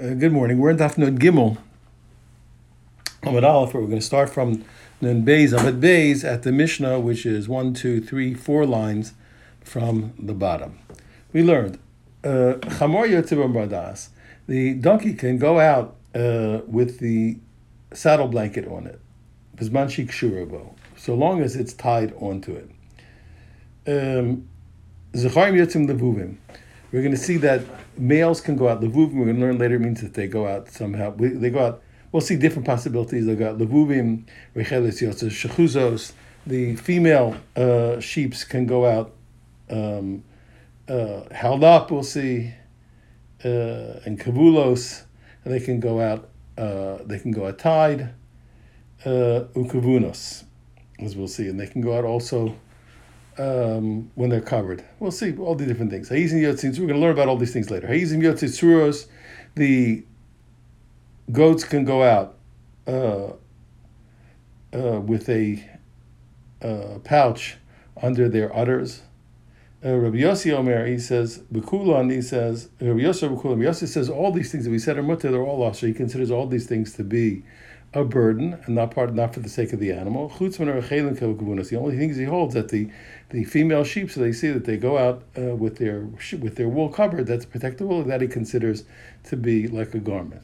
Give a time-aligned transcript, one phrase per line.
[0.00, 0.56] Uh, good morning.
[0.56, 1.58] We're in Daf Nun Gimel.
[3.22, 4.64] Amid Aleph, we're going to start from
[5.02, 9.12] Nun Beis Amid Beis at the Mishnah, which is one, two, three, four lines
[9.60, 10.78] from the bottom.
[11.34, 11.78] We learned
[12.24, 14.08] uh, Chamor Yotzib
[14.46, 17.36] The donkey can go out uh, with the
[17.92, 19.00] saddle blanket on it,
[19.54, 22.70] Bizman Shurabo, so long as it's tied onto it.
[23.86, 24.48] Um.
[26.92, 27.62] We're going to see that
[27.96, 29.14] males can go out levuvim.
[29.14, 31.10] We're going to learn later means that they go out somehow.
[31.10, 31.82] We, they go out.
[32.10, 33.26] We'll see different possibilities.
[33.26, 34.24] They go out levuvim,
[34.56, 36.12] rechelis yotzes shechuzos.
[36.46, 39.12] The female uh, sheep's can go out
[39.70, 40.24] um,
[40.88, 41.92] uh, held up.
[41.92, 42.52] We'll see,
[43.44, 45.04] uh, and kavulos.
[45.44, 46.28] And they can go out.
[46.58, 48.14] Uh, they can go out tied.
[49.04, 50.44] Uh, ukavunos,
[50.98, 52.54] as we'll see, and they can go out also
[53.40, 54.84] um, when they're covered.
[54.98, 56.10] We'll see all the different things.
[56.10, 57.88] Hayizim Yotzin, we're going to learn about all these things later.
[57.88, 59.06] Hayizim Yotzin
[59.54, 60.04] the
[61.32, 62.36] goats can go out
[62.86, 63.32] uh,
[64.72, 65.64] uh, with a
[66.62, 67.56] uh, pouch
[68.00, 69.02] under their udders.
[69.82, 74.10] Uh, Rabbi Yossi Omer, he says, Bekulan, he says, Rabbi Yossi Bekulan, Rabbi Yossi says
[74.10, 75.80] all these things that we said are mutter, they're all lost.
[75.80, 77.42] So he considers all these things to be
[77.92, 80.28] a burden and not part not for the sake of the animal.
[80.28, 82.90] The only things he holds that the
[83.30, 86.02] the female sheep, so they see that they go out uh, with their
[86.40, 88.84] with their wool covered, that's protectable, that he considers
[89.24, 90.42] to be like a garment.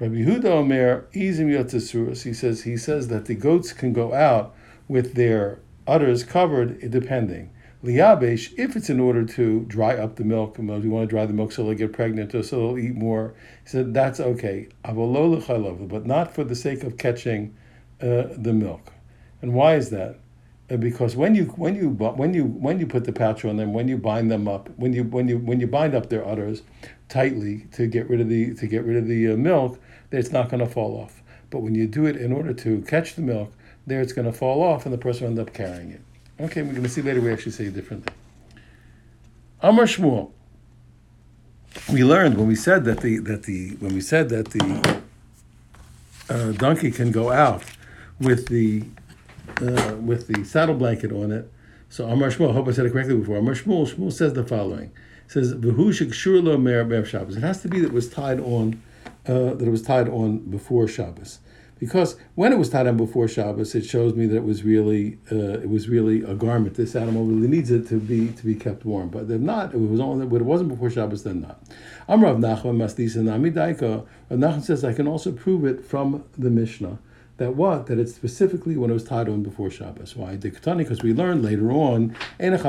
[0.00, 4.54] Rabbi Yehuda Omer Izim Yotzasuras, he says he says that the goats can go out
[4.86, 7.50] with their udders covered, depending.
[7.84, 11.32] Liabesh, if it's in order to dry up the milk, you want to dry the
[11.32, 14.68] milk so they'll get pregnant or so they'll eat more, he said that's okay.
[14.82, 17.54] But not for the sake of catching
[18.00, 18.92] uh, the milk.
[19.40, 20.18] And why is that?
[20.70, 23.72] Uh, because when you when you when you when you put the pouch on them,
[23.72, 26.62] when you bind them up, when you when you when you bind up their udders
[27.08, 30.50] tightly to get rid of the to get rid of the uh, milk, it's not
[30.50, 31.22] going to fall off.
[31.48, 33.52] But when you do it in order to catch the milk,
[33.86, 36.02] there it's going to fall off, and the person will end up carrying it.
[36.40, 37.20] Okay, we're going to see later.
[37.20, 38.12] We actually say it differently.
[39.60, 40.30] Amar Shmuel.
[41.92, 45.02] We learned when we said that the that the when we said that the
[46.30, 47.64] uh, donkey can go out
[48.20, 48.84] with the
[49.60, 51.50] uh, with the saddle blanket on it.
[51.88, 53.38] So Amar Shmuel, I hope I said it correctly before.
[53.38, 54.92] Amar Shmuel, Shmuel says the following.
[55.26, 55.50] It says.
[55.50, 58.80] It has to be that it was tied on,
[59.26, 61.40] uh, that it was tied on before Shabbos
[61.78, 65.18] because when it was tied on before Shabbos, it shows me that it was really
[65.30, 66.74] uh, it was really a garment.
[66.74, 69.08] This animal really needs it to be to be kept warm.
[69.08, 71.62] But if not, it was only but it wasn't before Shabbos, then not.
[72.08, 74.06] Amrav Nachman Masdisa Nami Daika.
[74.30, 76.98] Nachman says I can also prove it from the Mishnah
[77.38, 77.86] that what?
[77.86, 80.14] That it's specifically when it was tied on before Shabbos.
[80.16, 80.36] Why?
[80.36, 82.66] Diktani, because we learned later on, we learned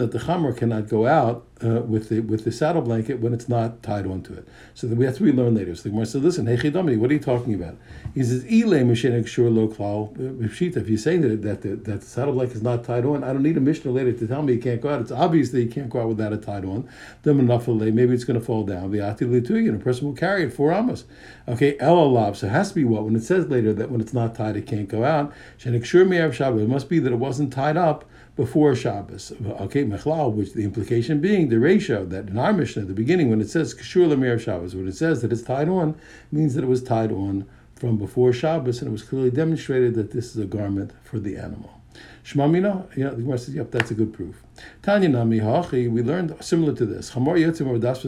[0.00, 3.48] that the chamer cannot go out uh, with the with the saddle blanket when it's
[3.48, 4.46] not tied onto it.
[4.74, 5.74] So then we have to relearn later.
[5.74, 7.76] So the Gemara said, "Listen, hey Chidamini, what are you talking about?"
[8.14, 10.12] He says, "Ile mishenik shur lo klal
[10.42, 13.32] If you're saying that that the, that the saddle blanket is not tied on, I
[13.32, 15.00] don't need a mishnah later to tell me you can't go out.
[15.00, 16.88] It's obvious that you can't go out without it tied on.
[17.24, 18.90] Maybe it's going to fall down.
[18.90, 21.04] The and a person will carry it four amos.
[21.48, 22.36] Okay, elalav.
[22.36, 24.56] So it has to be what when it says later that when it's not tied,
[24.56, 25.32] it can't go out.
[25.58, 26.02] Shenik shur
[26.32, 26.62] Shabbos.
[26.62, 28.04] It must be that it wasn't tied up
[28.36, 29.32] before Shabbos.
[29.44, 33.30] Okay, mechlal, which the implication being the ratio that in our Mishnah at the beginning
[33.30, 35.96] when it says kashur lemir Shabbos, when it says that it's tied on,
[36.30, 40.12] means that it was tied on from before Shabbos, and it was clearly demonstrated that
[40.12, 41.82] this is a garment for the animal.
[42.24, 44.42] Shmamina, yeah, the Gemara says, yep, that's a good proof.
[44.82, 47.10] Tanya Nami Hachi, we learned similar to this.
[47.10, 48.00] Chamor Yetzim or Das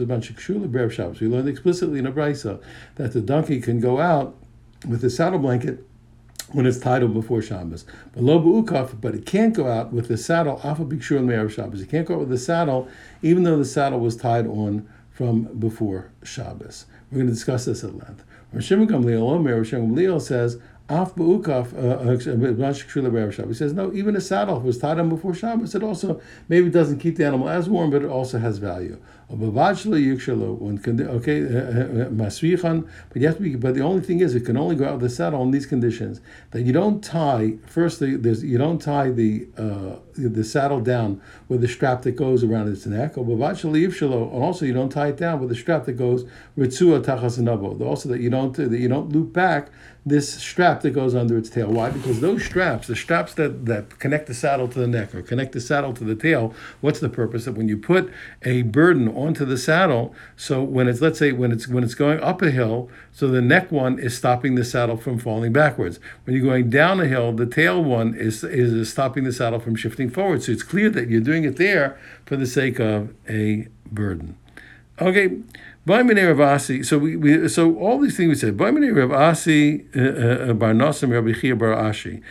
[0.93, 1.19] Shabbos.
[1.19, 2.61] We learned explicitly in a brisa
[2.95, 4.35] that the donkey can go out
[4.87, 5.85] with a saddle blanket
[6.51, 7.85] when it's titled before Shabbos.
[8.13, 11.81] But lo ukaf, but it can't go out with the saddle afa bikshur me'er Shabbos.
[11.81, 12.87] It can't go out with the saddle,
[13.21, 16.85] even though the saddle was tied on from before Shabbos.
[17.11, 18.23] We're going to discuss this at length.
[18.53, 22.11] Rishim Gamliel Omer, Rishim Gamliel says Af ba'ukaf uh,
[23.43, 25.73] uh, He says no, even a saddle was tied on before Shabbos.
[25.73, 29.01] It also maybe doesn't keep the animal as warm, but it also has value.
[29.29, 29.41] Okay,
[31.41, 33.55] uh, uh, uh, masrichan, but you have to be.
[33.55, 35.65] But the only thing is, it can only go out with the saddle in these
[35.65, 36.21] conditions.
[36.51, 37.99] That you don't tie first.
[37.99, 42.67] There's you don't tie the uh, the saddle down with the strap that goes around
[42.69, 43.17] its neck.
[43.17, 46.25] And also, you don't tie it down with the strap that goes
[46.57, 49.69] ritzua tachas Also, that you don't that you don't loop back
[50.07, 51.71] this strap that goes under its tail.
[51.71, 51.89] Why?
[51.89, 55.53] Because those straps, the straps that, that connect the saddle to the neck or connect
[55.53, 57.45] the saddle to the tail, what's the purpose?
[57.45, 58.13] That when you put
[58.43, 62.19] a burden onto the saddle, so when it's let's say when it's when it's going
[62.19, 65.99] up a hill, so the neck one is stopping the saddle from falling backwards.
[66.23, 69.75] When you're going down a hill, the tail one is is stopping the saddle from
[69.75, 70.43] shifting forward.
[70.43, 74.37] So it's clear that you're doing it there for the sake of a burden.
[75.01, 75.39] Okay,
[75.85, 76.81] Baimene Rav Asi.
[76.81, 78.57] So we, we so all these things we said.
[78.57, 80.01] Baimene Rav Asi uh,
[80.49, 82.23] uh, Bar Nasim Rabbi Chia Bar Ashi.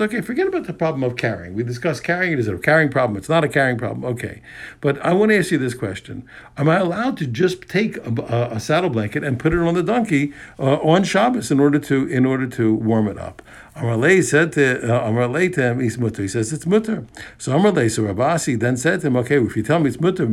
[0.00, 1.54] Okay, forget about the problem of carrying.
[1.54, 2.34] We discussed carrying.
[2.34, 3.16] It is a carrying problem.
[3.16, 4.04] It's not a carrying problem.
[4.04, 4.42] Okay,
[4.80, 6.24] but I want to ask you this question:
[6.56, 9.74] Am I allowed to just take a, a, a saddle blanket and put it on
[9.74, 13.42] the donkey uh, on Shabbos in order to in order to warm it up?
[13.80, 16.20] Amarlei said to uh, Amarlei to him, he's mutter.
[16.20, 17.06] He says it's mutter.
[17.38, 20.26] So Amarlei, so Rabasi then said to him, okay, if you tell me it's mutter,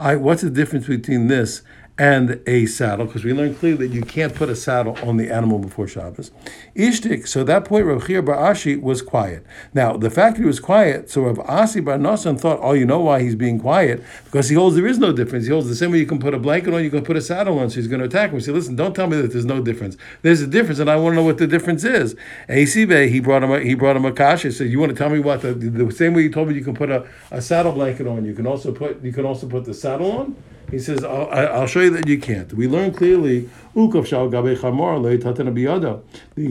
[0.00, 1.62] I what's the difference between this
[1.96, 5.30] and a saddle, because we learned clearly that you can't put a saddle on the
[5.30, 6.32] animal before Shabbos.
[6.74, 9.46] Ishtik, so at that point Rav Chia Bar Ashi was quiet.
[9.72, 12.98] Now, the fact that he was quiet, so Rav Asi Bar thought, oh, you know
[12.98, 14.02] why he's being quiet?
[14.24, 15.44] Because he holds there is no difference.
[15.44, 17.22] He holds the same way you can put a blanket on, you can put a
[17.22, 18.38] saddle on, so he's going to attack him.
[18.38, 19.96] He said, listen, don't tell me that there's no difference.
[20.22, 22.16] There's a difference, and I want to know what the difference is.
[22.48, 24.50] Asibe, he brought him a, he brought him a kasha.
[24.50, 25.42] Said, you want to tell me what?
[25.42, 28.24] The, the same way you told me you can put a, a saddle blanket on,
[28.24, 30.36] you can also put you can also put the saddle on?
[30.70, 32.52] He says, I'll, I'll, show you that you can't.
[32.52, 34.90] We learn clearly, the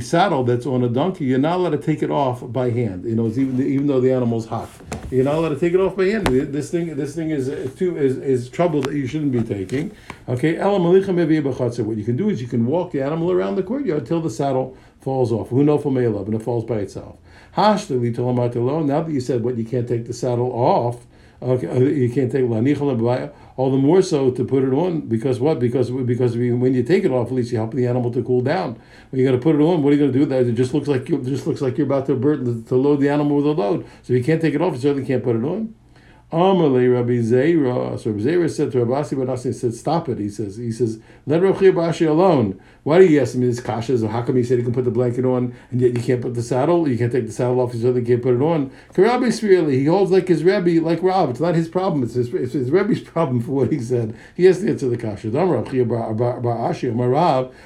[0.01, 3.05] saddle that's on a donkey, you're not allowed to take it off by hand.
[3.05, 4.69] You know, even even though the animal's hot,
[5.11, 6.27] you're not allowed to take it off by hand.
[6.27, 9.91] This thing, this thing is uh, too is, is trouble that you shouldn't be taking.
[10.27, 14.21] Okay, what you can do is you can walk the animal around the courtyard until
[14.21, 15.49] the saddle falls off.
[15.49, 17.17] Who know from and it falls by itself.
[17.55, 21.05] Now that you said what you can't take the saddle off,
[21.43, 22.43] okay, uh, you can't take
[23.55, 25.59] all the more so to put it on because what?
[25.59, 28.41] Because because when you take it off, at least you help the animal to cool
[28.41, 28.79] down.
[29.09, 30.21] When you're going to put it on, what are you going to do?
[30.21, 32.75] With that it just looks like you just looks like you're about to burden to
[32.75, 33.85] load the animal with a load.
[34.01, 34.73] So you can't take it off.
[34.73, 35.75] You certainly can't put it on.
[36.31, 37.99] Amalei Rabbi Zeira.
[37.99, 40.99] So Rabbi Zeira said to Rabbi Asi he said, "Stop it." He says, "He says,
[41.27, 42.59] let Rabbi Bashi alone.
[42.83, 43.97] Why do you ask me this kasha?
[43.97, 46.21] So how come he said he can put the blanket on and yet you can't
[46.21, 46.87] put the saddle?
[46.87, 47.73] You can't take the saddle off.
[47.73, 51.29] You certainly can't put it on." Rabbi really, he holds like his Rabbi, like Rav.
[51.29, 52.03] It's not his problem.
[52.03, 54.15] It's his, it's his Rabbi's problem for what he said.
[54.35, 55.29] He has to answer the kasha.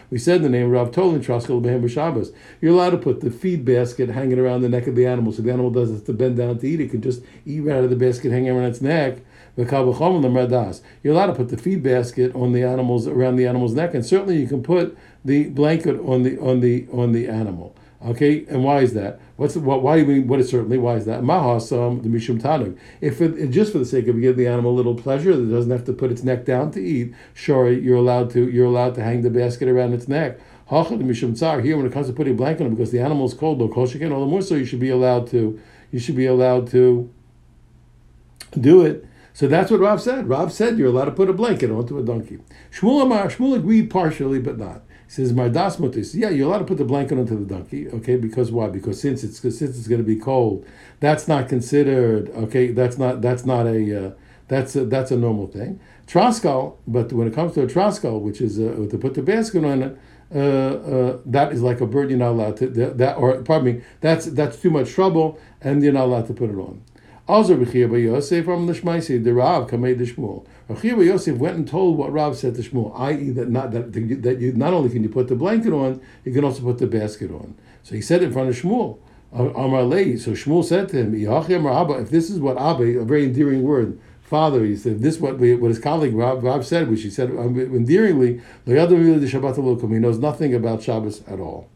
[0.10, 2.32] We said the name Rav Tolin Traskel Shabbos.
[2.62, 5.42] You're allowed to put the feed basket hanging around the neck of the animal, so
[5.42, 6.80] the animal doesn't have to bend down to eat.
[6.80, 9.20] It can just eat right out of the basket hanging around its neck.
[9.58, 14.06] You're allowed to put the feed basket on the animals around the animal's neck, and
[14.06, 14.96] certainly you can put
[15.26, 17.76] the blanket on the on the on the animal.
[18.06, 19.20] Okay, and why is that?
[19.38, 19.82] What's what?
[19.82, 20.28] Why do mean?
[20.28, 20.78] What is certainly?
[20.78, 21.22] Why is that?
[21.22, 22.78] Mahasam the mishum tanug.
[23.02, 25.72] If it, just for the sake of giving the animal a little pleasure, that doesn't
[25.72, 27.16] have to put its neck down to eat.
[27.34, 28.48] Sure, you're allowed to.
[28.48, 30.40] You're allowed to hang the basket around its neck.
[30.70, 31.62] Hachad mishum tsar.
[31.62, 33.68] Here, when it comes to putting a blanket on, because the animal is cold, no
[33.68, 35.60] kol all the more so you should be allowed to.
[35.92, 37.12] You should be allowed to
[38.60, 39.08] do it
[39.38, 40.28] so that's what Rav said.
[40.28, 42.40] Rav said you're allowed to put a blanket onto a donkey.
[42.72, 44.82] Shmuel Amar, Shmuel agreed partially, but not.
[45.06, 46.16] He says Mardas Mutis.
[46.16, 47.88] Yeah, you're allowed to put the blanket onto the donkey.
[47.88, 48.70] Okay, because why?
[48.70, 50.66] Because since it's since it's going to be cold,
[51.02, 52.32] that's not considered.
[52.32, 54.12] Okay, that's not that's not a uh,
[54.48, 55.80] that's a, that's a normal thing.
[56.08, 59.64] Troskal, but when it comes to a troskal, which is uh, to put the basket
[59.64, 60.00] on it,
[60.34, 62.10] uh, uh, that is like a bird.
[62.10, 63.82] You're not allowed to that, that, or pardon me.
[64.02, 66.82] That's that's too much trouble, and you're not allowed to put it on.
[67.28, 70.46] Also, Rechia by Yosef from Lishmaisi, the Rav kamei the Shmuel.
[70.70, 73.92] Rechia by Yosef went and told what Rav said to Shmuel, i.e., that not that
[73.92, 76.88] that you not only can you put the blanket on, you can also put the
[76.88, 77.56] basket on.
[77.84, 79.00] So he said in front of Shmuel.
[79.34, 80.16] Amar Lei.
[80.16, 84.00] So Shmuel said to him, Abba, If this is what Abba, a very endearing word,
[84.22, 87.32] father, he said, this what we, what his colleague Rav, Rav said, which he said
[87.32, 91.70] um, endearingly, he knows nothing about Shabbos at all.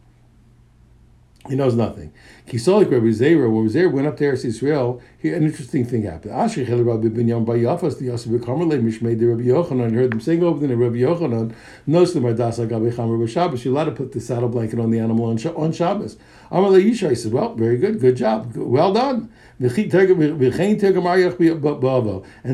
[1.50, 2.14] He knows nothing.
[2.48, 6.34] Kisolik Rabbi Zera, when Zera went up to Eretz Israel, an interesting thing happened.
[6.34, 10.50] Ashri Chel Rabbi Ben Yam Bayafas, the Mishmei the Rabbi Yochanan, heard them saying oh,
[10.50, 11.56] over the Rabbi Yochanan,
[11.88, 13.66] knows the Mardas Agabe Chamer Shabbos.
[13.66, 16.18] You're allowed to put the saddle blanket on the animal on, on Shabbos.
[16.52, 19.32] Amalei Yisha, he said, well, very good, good job, well done.
[19.60, 19.72] And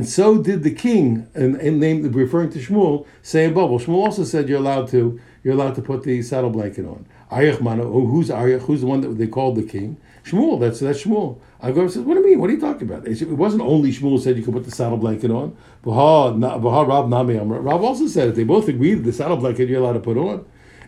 [0.07, 3.81] so did the king, and, and named referring to Shmuel, say in Bavel.
[3.81, 7.05] Shmuel also said you're allowed to you're allowed to put the saddle blanket on.
[7.31, 8.61] Aryach Mana, who's Aryach?
[8.61, 9.97] Who's the one that they called the king?
[10.23, 10.59] Shmuel.
[10.59, 11.39] That's that's Shmuel.
[11.61, 12.39] Agav says, "What do you mean?
[12.39, 14.97] What are you talking about?" It wasn't only Shmuel said you could put the saddle
[14.97, 15.55] blanket on.
[15.83, 18.35] Baha Rab Nami Rab also said it.
[18.35, 20.45] They both agreed the saddle blanket you're allowed to put on.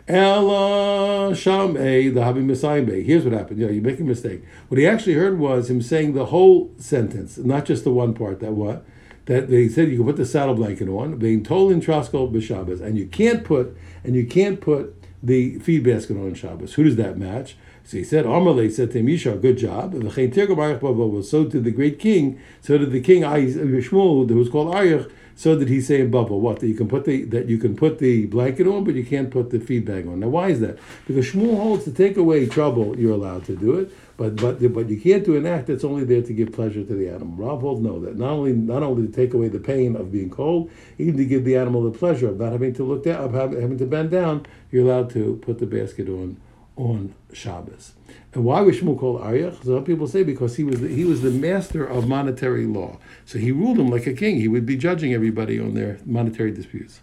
[0.07, 2.83] Ella Sham A the Habi Messiah.
[2.83, 3.59] Here's what happened.
[3.59, 4.43] Yeah, you make a mistake.
[4.67, 8.39] What he actually heard was him saying the whole sentence, not just the one part.
[8.39, 8.85] That what
[9.25, 12.81] that they said you can put the saddle blanket on, being told in Traskol b'Shabbos,
[12.81, 16.73] and you can't put and you can't put the feed basket on Shabbos.
[16.73, 17.55] Who does that match?
[17.83, 19.93] So he said, Amalei said to Misha, good job.
[19.93, 25.11] So did the great king, so did the king uh, Shmuel, who was called Aryach,
[25.35, 27.75] so did he say in Bavel what that you can put the that you can
[27.75, 30.19] put the blanket on, but you can't put the feed bag on.
[30.19, 30.77] Now, why is that?
[31.07, 34.89] Because Shmuel holds to take away trouble, you're allowed to do it, but but but
[34.89, 37.33] you can't do an act that's only there to give pleasure to the animal.
[37.37, 40.29] Rav holds no that not only not only to take away the pain of being
[40.29, 43.33] cold, even to give the animal the pleasure of not having to look down, of
[43.33, 46.35] having to bend down, you're allowed to put the basket on
[46.75, 47.93] on Shabbos.
[48.33, 49.63] And why was Shmuel called Aryach?
[49.63, 52.97] Some people say because he was the, he was the master of monetary law.
[53.25, 54.35] So he ruled them like a king.
[54.35, 56.99] He would be judging everybody on their monetary disputes.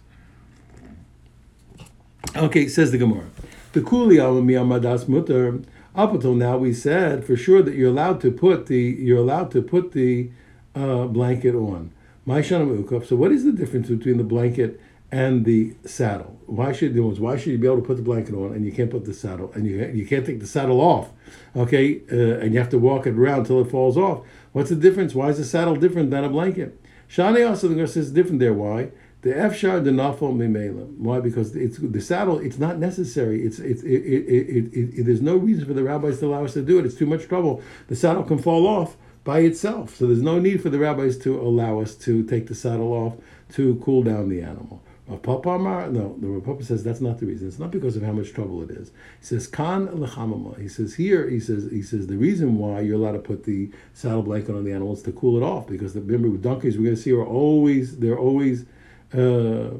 [2.35, 3.25] Okay, says the Gemara.
[3.73, 5.61] The kuli amadas mutter.
[5.97, 9.49] Up until now, we said for sure that you're allowed to put the you're allowed
[9.51, 10.29] to put the
[10.75, 11.91] uh, blanket on.
[12.23, 14.79] My So what is the difference between the blanket
[15.11, 16.37] and the saddle.
[16.45, 17.19] Why should the ones?
[17.19, 19.13] why should you be able to put the blanket on and you can't put the
[19.13, 21.09] saddle and you you can't take the saddle off,
[21.55, 22.01] okay?
[22.11, 24.25] Uh, and you have to walk it around until it falls off.
[24.51, 25.15] What's the difference?
[25.15, 26.79] Why is the saddle different than a blanket?
[27.09, 28.53] Shani also says it's different there.
[28.53, 28.91] Why?
[29.21, 30.87] The efshar the nafal mimela.
[30.97, 31.19] Why?
[31.19, 32.39] Because it's the saddle.
[32.39, 33.43] It's not necessary.
[33.43, 36.61] It's it's it, it, it, there's no reason for the rabbis to allow us to
[36.61, 36.85] do it.
[36.85, 37.61] It's too much trouble.
[37.87, 39.95] The saddle can fall off by itself.
[39.95, 43.15] So there's no need for the rabbis to allow us to take the saddle off
[43.53, 44.81] to cool down the animal.
[45.15, 45.57] Papa
[45.89, 47.47] no, the Papa says that's not the reason.
[47.47, 48.91] It's not because of how much trouble it is.
[49.19, 50.59] He says kan lechamama.
[50.61, 51.29] He says here.
[51.29, 54.65] He says he says the reason why you're allowed to put the saddle blanket on
[54.65, 57.01] the animal is to cool it off because the, remember with donkeys we're going to
[57.01, 58.65] see are always they're always.
[59.13, 59.77] Uh,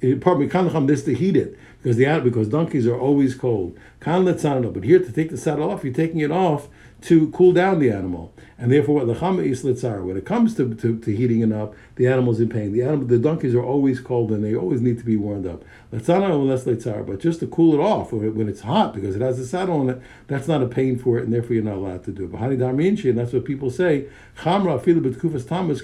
[0.00, 3.78] it, pardon me, kan this to heat it because the because donkeys are always cold.
[4.00, 6.68] Kan letzanah, but here to take the saddle off, you're taking it off
[7.00, 8.32] to cool down the animal.
[8.60, 10.04] And therefore, what lechama is litzar.
[10.04, 12.72] When it comes to, to, to, heating it up, the animal's in pain.
[12.72, 15.62] The animal, the donkeys are always cold and they always need to be warmed up.
[15.92, 19.38] Letzana less litzar, but just to cool it off when it's hot because it has
[19.38, 22.04] a saddle on it, that's not a pain for it, and therefore you're not allowed
[22.04, 22.32] to do it.
[22.32, 24.08] But and that's what people say.
[24.38, 25.82] Chamra fila betkufas Tammuz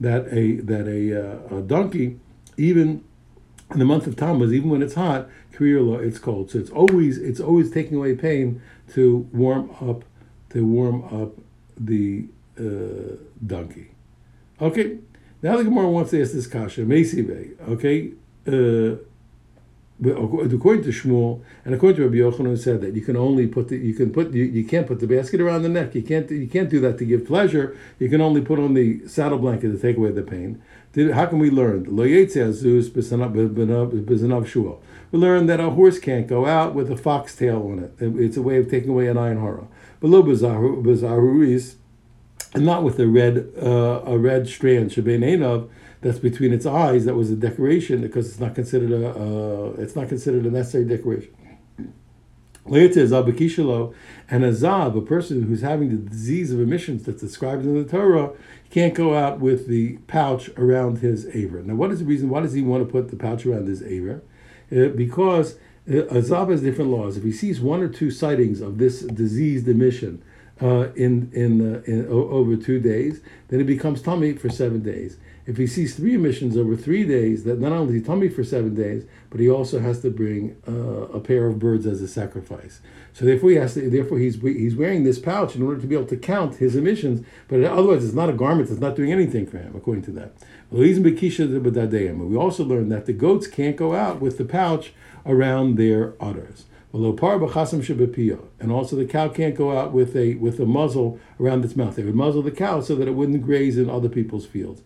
[0.00, 2.18] that a that a, uh, a donkey
[2.56, 3.04] even
[3.72, 6.50] in the month of Tammuz, even when it's hot, Kriya it's cold.
[6.50, 8.60] So it's always it's always taking away pain
[8.94, 10.04] to warm up
[10.50, 11.32] to warm up
[11.78, 12.26] the
[12.58, 13.16] uh,
[13.46, 13.92] donkey.
[14.60, 14.98] Okay,
[15.42, 18.12] now the Gemara wants to ask this kasha, Mesive, okay?
[18.46, 18.96] Uh,
[20.02, 23.76] according to Shmuel and according to Rabbi Yochanan, said that you can only put the
[23.76, 25.94] you can put you, you can't put the basket around the neck.
[25.94, 27.76] You can't you can't do that to give pleasure.
[27.98, 30.62] You can only put on the saddle blanket to take away the pain.
[30.92, 31.84] Did, how can we learn?
[31.84, 32.22] We
[35.18, 37.94] learned that a horse can't go out with a foxtail on it.
[38.00, 39.68] It's a way of taking away an iron horror.
[40.00, 41.76] Below bazaruris,
[42.54, 45.22] and not with a red uh, a red strand shabein
[46.00, 47.04] that's between its eyes.
[47.04, 50.84] That was a decoration because it's not considered a uh, it's not considered a necessary
[50.84, 51.34] decoration.
[52.66, 53.94] Later, Zabakishalo,
[54.30, 57.88] and a Zab, a person who's having the disease of emissions that's described in the
[57.88, 58.32] Torah,
[58.70, 61.62] can't go out with the pouch around his aver.
[61.62, 62.28] Now, what is the reason?
[62.28, 64.22] Why does he want to put the pouch around his aver?
[64.70, 65.54] Uh, because
[65.88, 67.16] uh, Azab has different laws.
[67.16, 70.22] If he sees one or two sightings of this diseased emission
[70.62, 75.16] uh, in in, uh, in over two days, then it becomes tummy for seven days.
[75.50, 78.44] If he sees three emissions over three days, that not only is he tummy for
[78.44, 82.06] seven days, but he also has to bring uh, a pair of birds as a
[82.06, 82.80] sacrifice.
[83.12, 83.90] So therefore, he has to.
[83.90, 87.26] Therefore, he's he's wearing this pouch in order to be able to count his emissions.
[87.48, 88.70] But otherwise, it's not a garment.
[88.70, 90.34] It's not doing anything for him, according to that.
[90.70, 90.94] We
[92.36, 94.92] also learned that the goats can't go out with the pouch
[95.26, 96.66] around their udders.
[96.92, 101.94] And also the cow can't go out with a with a muzzle around its mouth.
[101.94, 104.82] They would muzzle the cow so that it wouldn't graze in other people's fields.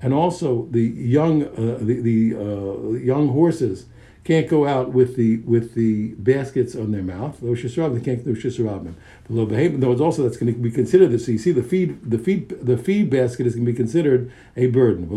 [0.00, 3.86] And also the young uh, the, the uh, young horses
[4.24, 7.40] can't go out with the with the baskets on their mouth.
[7.40, 8.94] They can't do shisarabim.
[9.28, 11.26] Though it's also that's going to be considered this.
[11.26, 14.32] So you see the feed the feed the feed basket is going to be considered
[14.56, 15.08] a burden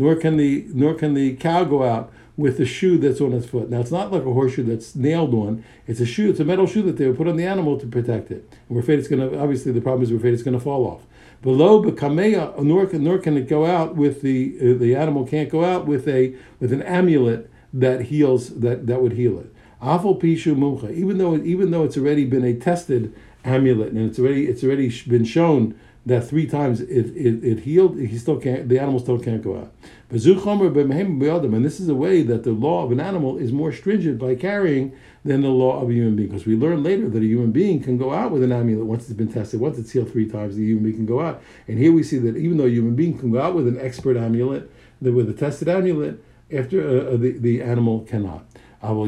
[0.00, 3.46] nor can the nor can the cow go out with the shoe that's on its
[3.46, 3.68] foot.
[3.68, 5.62] Now it's not like a horseshoe that's nailed on.
[5.86, 6.30] It's a shoe.
[6.30, 8.48] It's a metal shoe that they would put on the animal to protect it.
[8.68, 9.38] And we're afraid it's going to.
[9.38, 11.02] Obviously, the problem is we're afraid it's going to fall off.
[11.42, 15.64] Below bekameya, nor nor can it go out with the uh, the animal can't go
[15.64, 19.54] out with a with an amulet that heals that that would heal it.
[19.82, 20.90] Afal pishu mumcha.
[20.94, 24.90] Even though even though it's already been a tested amulet and it's already it's already
[25.08, 25.78] been shown
[26.10, 29.58] that three times it, it, it healed, he still can't, the animal still can't go
[29.58, 29.72] out.
[30.10, 34.34] And this is a way that the law of an animal is more stringent by
[34.34, 34.92] carrying
[35.24, 36.28] than the law of a human being.
[36.28, 39.04] Because we learn later that a human being can go out with an amulet once
[39.04, 39.60] it's been tested.
[39.60, 41.40] Once it's healed three times, the human being can go out.
[41.68, 43.78] And here we see that even though a human being can go out with an
[43.80, 44.68] expert amulet,
[45.00, 46.20] with a tested amulet,
[46.52, 48.44] after uh, uh, the, the animal cannot.
[48.82, 49.04] But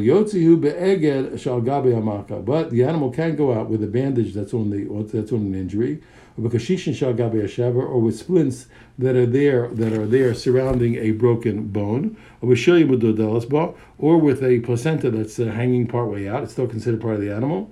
[2.71, 6.03] the animal can go out with a bandage that's on the that's on an injury,
[6.39, 8.67] or with splints
[8.99, 12.59] that are there that are there surrounding a broken bone, or with
[13.99, 16.43] or with a placenta that's uh, hanging part way out.
[16.43, 17.71] It's still considered part of the animal.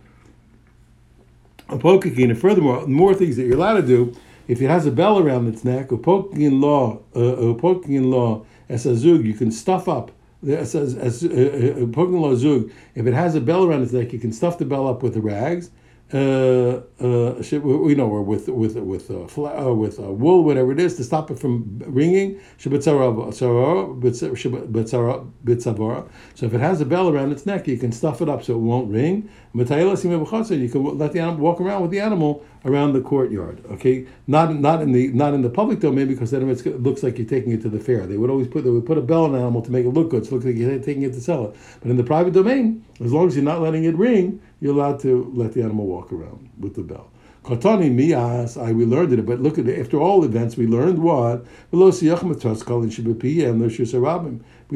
[1.69, 4.17] A pokakin, and furthermore, more things that you're allowed to do
[4.49, 8.11] if it has a bell around its neck, or poking in law, uh, poking in
[8.11, 10.11] law as a zug, you can stuff up.
[10.45, 11.87] As, as, as uh, uh,
[12.21, 14.89] law zug, if it has a bell around its neck, you can stuff the bell
[14.89, 15.71] up with the rags,
[16.13, 20.81] uh, uh, you know, or with with with uh, uh, with uh, wool, whatever it
[20.81, 22.41] is, to stop it from ringing.
[22.59, 22.75] So if
[26.55, 28.91] it has a bell around its neck, you can stuff it up so it won't
[28.91, 29.31] ring.
[29.55, 33.65] You can let the animal walk around with the animal around the courtyard.
[33.71, 37.19] Okay, not not in the not in the public domain because then it looks like
[37.19, 38.07] you're taking it to the fair.
[38.07, 39.91] They would always put they would put a bell on an animal to make it
[39.91, 40.25] look good.
[40.25, 41.57] So it looks like you're taking it to sell it.
[41.81, 45.01] But in the private domain, as long as you're not letting it ring you're allowed
[45.01, 47.11] to let the animal walk around with the bell.
[47.45, 49.81] Katani mias, I we learned it, but look at it.
[49.81, 51.79] After all events, we learned what we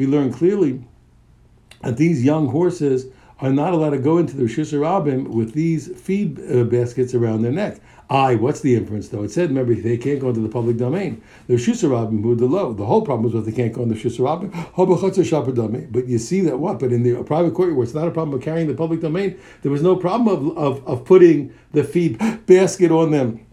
[0.07, 0.83] learned clearly
[1.81, 3.05] that these young horses
[3.41, 7.41] are not allowed to go into the Rishus Rabim with these feed uh, baskets around
[7.41, 7.79] their neck.
[8.09, 9.23] I, what's the inference though?
[9.23, 11.23] It said, remember, they can't go into the public domain.
[11.47, 12.71] The Shusarabim moved the low.
[12.71, 15.91] The whole problem is that they can't go into the Shusarabim.
[15.91, 16.79] But you see that what?
[16.79, 19.39] But in the private courtyard where it's not a problem of carrying the public domain,
[19.63, 23.45] there was no problem of, of, of putting the feed basket on them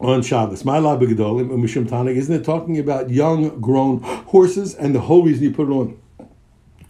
[0.00, 0.64] on Shabbos.
[0.64, 5.44] My Labagadol, Mishim Tanik, isn't it talking about young grown horses and the whole reason
[5.44, 6.01] you put it on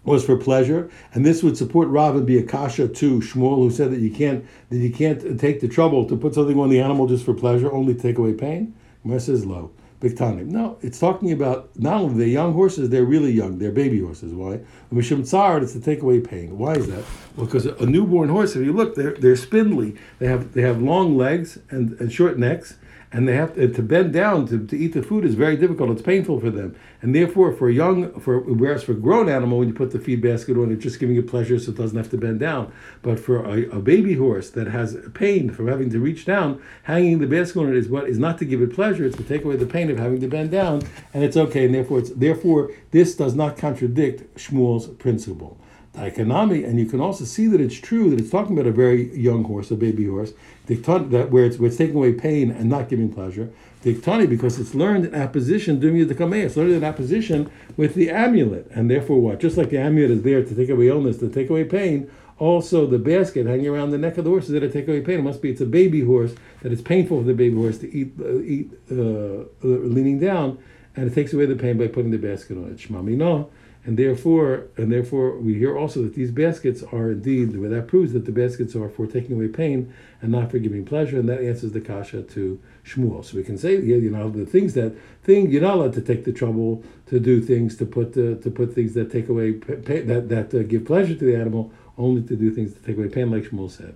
[0.05, 3.71] was for pleasure, and this would support Rav and be a kasha to Shmuel, who
[3.71, 6.81] said that you can't that you can't take the trouble to put something on the
[6.81, 8.75] animal just for pleasure, only to take away pain.
[9.03, 9.71] Gemara says low.
[10.03, 10.51] Big time.
[10.51, 14.33] No, it's talking about not only the young horses, they're really young, they're baby horses.
[14.33, 14.59] Why?
[14.93, 16.59] Mishum tsar, it's to take away pain.
[16.59, 17.05] Why is that?
[17.37, 19.95] Well, because a newborn horse, if you look, they're, they're spindly.
[20.19, 22.75] They have they have long legs and, and short necks,
[23.13, 25.91] and they have to, to bend down to, to eat the food is very difficult.
[25.91, 29.59] It's painful for them, and therefore, for a young, for whereas for a grown animal,
[29.59, 31.97] when you put the feed basket on, it's just giving it pleasure, so it doesn't
[31.97, 32.73] have to bend down.
[33.03, 37.19] But for a, a baby horse that has pain from having to reach down, hanging
[37.19, 39.45] the basket on it is what is not to give it pleasure; it's to take
[39.45, 41.67] away the pain of having to bend down, and it's okay.
[41.67, 45.59] And therefore, it's therefore this does not contradict Shmuel's principle.
[45.95, 49.15] Taikanami, and you can also see that it's true that it's talking about a very
[49.17, 50.33] young horse, a baby horse,
[50.67, 53.53] that where it's, where it's taking away pain and not giving pleasure.
[53.85, 58.69] Diktani, because it's learned in apposition, the kameh, it's learned in apposition with the amulet,
[58.71, 59.41] and therefore what?
[59.41, 62.87] Just like the amulet is there to take away illness, to take away pain, also
[62.87, 65.19] the basket hanging around the neck of the horse is there to take away pain.
[65.19, 67.95] It must be it's a baby horse that it's painful for the baby horse to
[67.95, 70.59] eat, uh, eat uh, leaning down,
[70.97, 72.79] and it takes away the pain by putting the basket on it.
[72.79, 73.51] Shmami no
[73.85, 78.13] and therefore, and therefore, we hear also that these baskets are indeed where that proves
[78.13, 81.41] that the baskets are for taking away pain and not for giving pleasure, and that
[81.41, 83.25] answers the kasha to Shmuel.
[83.25, 86.01] So we can say, yeah, you know, the things that thing you're not allowed to
[86.01, 89.53] take the trouble to do things to put uh, to put things that take away
[89.53, 93.09] that that uh, give pleasure to the animal, only to do things to take away
[93.09, 93.95] pain, like Shmuel said.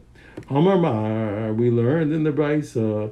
[0.51, 3.11] Amar Mar, we learned in the Brisa,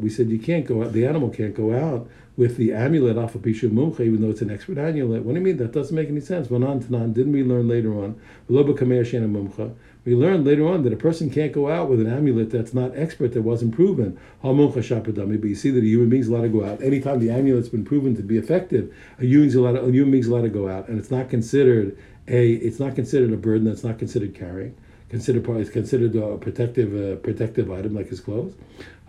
[0.00, 3.34] we said you can't go out, the animal can't go out with the amulet off
[3.36, 5.22] of Pishu Mumcha, even though it's an expert amulet.
[5.22, 5.56] What do you mean?
[5.58, 6.48] That doesn't make any sense.
[6.48, 8.18] Vanan Tanan, didn't we learn later on?
[8.48, 8.56] We
[10.14, 13.32] learned later on that a person can't go out with an amulet that's not expert,
[13.34, 14.18] that wasn't proven.
[14.42, 16.82] But you see that a human being's allowed to go out.
[16.82, 20.26] Anytime the amulet's been proven to be effective, a human, allowed to, a human being's
[20.26, 20.88] allowed to go out.
[20.88, 21.96] And it's not considered
[22.28, 24.76] a it's not considered a burden, That's not considered carrying.
[25.10, 28.54] Considered it's considered a protective uh, protective item like his clothes.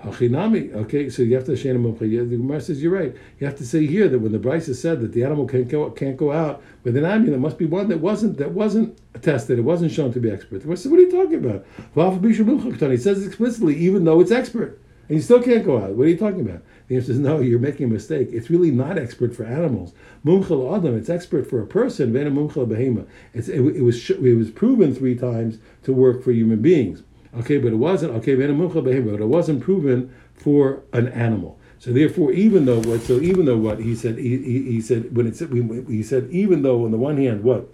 [0.04, 0.74] Hachinami.
[0.74, 2.00] Okay, so you have to Shana Mumcha.
[2.00, 3.16] The Gemara says you're right.
[3.40, 5.90] You have to say here that when the Brisa said that the animal can't go
[5.90, 9.58] can't go out with an amulet, must be one that wasn't that wasn't tested.
[9.58, 10.62] It wasn't shown to be expert.
[10.64, 11.66] The says, what are you talking about?
[12.92, 15.92] He says explicitly, even though it's expert, and you still can't go out.
[15.92, 16.62] What are you talking about?
[16.88, 17.40] The answer is no.
[17.40, 18.30] You're making a mistake.
[18.32, 19.94] It's really not expert for animals.
[20.24, 20.98] Mumchal adam.
[20.98, 22.14] It's expert for a person.
[22.14, 23.08] Vena mumchal behema.
[23.34, 27.04] It's it, it was it was proven three times to work for human beings.
[27.38, 28.36] Okay, but it wasn't okay.
[28.36, 31.60] Vena Mumchel Behema, But it wasn't proven for an animal.
[31.80, 35.16] So therefore, even though what, so even though what he said, he, he, he said
[35.16, 37.70] when it said he said even though on the one hand what.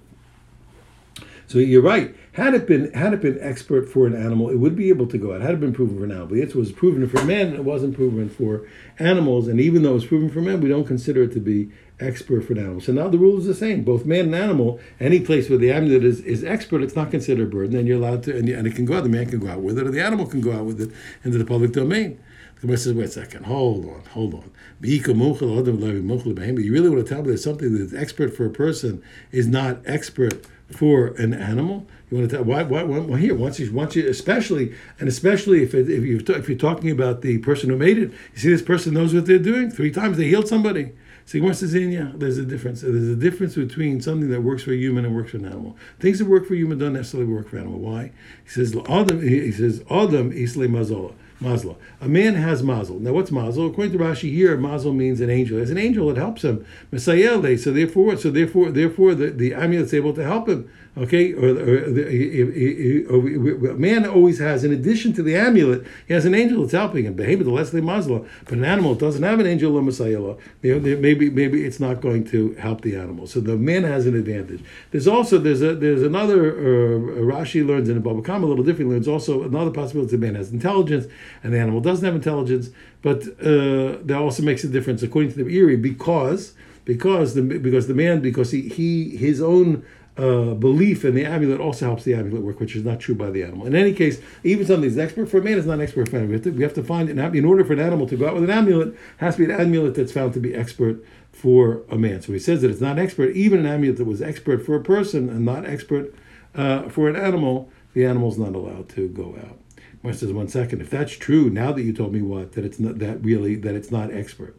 [1.52, 2.16] So you're right.
[2.32, 5.18] Had it been had it been expert for an animal, it would be able to
[5.18, 5.42] go out.
[5.42, 8.30] Had it been proven for an animal, answer was proven for man, it wasn't proven
[8.30, 8.66] for
[9.00, 9.50] animals.
[9.50, 12.54] And even though it's proven for man, we don't consider it to be expert for
[12.54, 12.80] an animal.
[12.80, 13.84] So now the rule is the same.
[13.84, 17.50] Both man and animal, any place where the amulet is, is expert, it's not considered
[17.50, 17.74] a burden.
[17.74, 19.04] Then you're allowed to, and, and it can go out.
[19.04, 20.90] The man can go out with it, or the animal can go out with it
[21.26, 22.18] into the public domain.
[22.56, 24.52] The Gemara says, wait a second, hold on, hold on.
[24.82, 29.80] You really want to tell me that something that's expert for a person is not
[29.84, 31.88] expert for an animal?
[32.10, 32.64] You want to tell why?
[32.64, 32.84] Why?
[32.84, 36.58] Well, here, once you, once you, especially, and especially if it, if you if you're
[36.58, 39.72] talking about the person who made it, you see this person knows what they're doing.
[39.72, 40.92] Three times they healed somebody.
[41.26, 42.82] So Gemara says, yeah, there's a difference.
[42.82, 45.78] There's a difference between something that works for a human and works for an animal.
[46.00, 47.80] Things that work for a human don't necessarily work for an animal.
[47.80, 48.12] Why?
[48.44, 49.22] He says, Adam.
[49.22, 51.16] He says, Adam isle mazola.
[51.42, 51.76] Mazla.
[52.00, 53.00] A man has mazel.
[53.00, 53.68] Now, what's mazel?
[53.68, 55.60] According to Rashi here, mazel means an angel.
[55.60, 56.66] As an angel, it helps him.
[56.92, 60.70] Messiah, so therefore, so therefore, therefore, the, the amulet's able to help him.
[60.98, 66.36] Okay, or, or, or, man always has, in addition to the amulet, he has an
[66.36, 67.14] angel that's helping him.
[67.14, 68.28] Behemoth, the less mazla.
[68.44, 70.36] But an animal doesn't have an angel or messiah.
[70.62, 73.26] Maybe, maybe it's not going to help the animal.
[73.26, 74.62] So the man has an advantage.
[74.92, 78.96] There's also there's a there's another uh, Rashi learns in Baba Kama a little differently.
[78.96, 81.08] Learns also another possibility: the man has intelligence
[81.42, 82.70] and the animal doesn't have intelligence.
[83.02, 87.88] But uh, that also makes a difference according to the Erie because because the because
[87.88, 89.86] the man because he he his own
[90.22, 93.30] uh, belief in the amulet also helps the amulet work, which is not true by
[93.32, 93.66] the animal.
[93.66, 96.18] In any case, even something that's expert for a man is not an expert for
[96.18, 96.30] an animal.
[96.30, 98.28] We have to, we have to find an in order for an animal to go
[98.28, 101.82] out with an amulet, has to be an amulet that's found to be expert for
[101.90, 102.22] a man.
[102.22, 104.84] So he says that it's not expert, even an amulet that was expert for a
[104.84, 106.14] person and not expert
[106.54, 109.58] uh, for an animal, the animal's not allowed to go out.
[110.04, 110.82] Mar says, one second.
[110.82, 113.76] If that's true, now that you told me what that it's not that really that
[113.76, 114.56] it's not expert,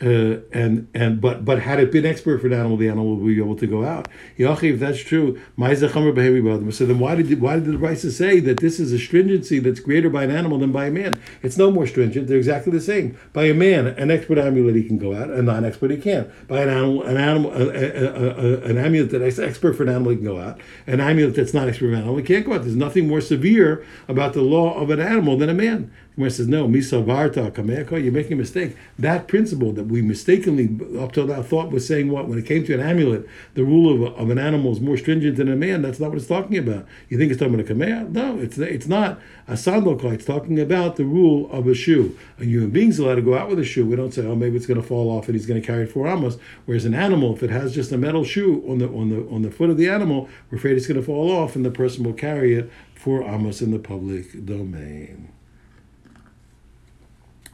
[0.00, 3.26] uh, and and but but had it been expert for an animal, the animal would
[3.26, 4.06] be able to go out.
[4.36, 8.92] If that's true, so then why did why did the Brisa say that this is
[8.92, 11.20] a stringency that's greater by an animal than by a man?
[11.42, 13.18] It's no more stringent; they're exactly the same.
[13.32, 16.30] By a man, an expert amulet he can go out, a non-expert he can't.
[16.46, 20.10] By an animal, an animal, a, a, a, an amulet that's expert for an animal
[20.10, 20.60] he can go out.
[20.86, 22.62] An amulet that's not expert for an animal he can't go out.
[22.62, 25.90] There's nothing more severe about the law of an animal than a man.
[26.18, 28.76] Gemara says, no, misavarta kameka, you're making a mistake.
[28.98, 32.26] That principle that we mistakenly, up till now, thought was saying what?
[32.26, 35.36] When it came to an amulet, the rule of, of an animal is more stringent
[35.36, 35.80] than a man.
[35.80, 36.86] That's not what it's talking about.
[37.08, 38.10] You think it's talking about a kamea?
[38.10, 42.18] No, it's it's not a sandal It's talking about the rule of a shoe.
[42.40, 43.86] A human being's allowed to go out with a shoe.
[43.86, 45.84] We don't say, oh, maybe it's going to fall off and he's going to carry
[45.84, 46.36] it four amos.
[46.66, 49.42] Whereas an animal, if it has just a metal shoe on the on the on
[49.42, 52.02] the foot of the animal, we're afraid it's going to fall off and the person
[52.02, 55.32] will carry it four amos in the public domain.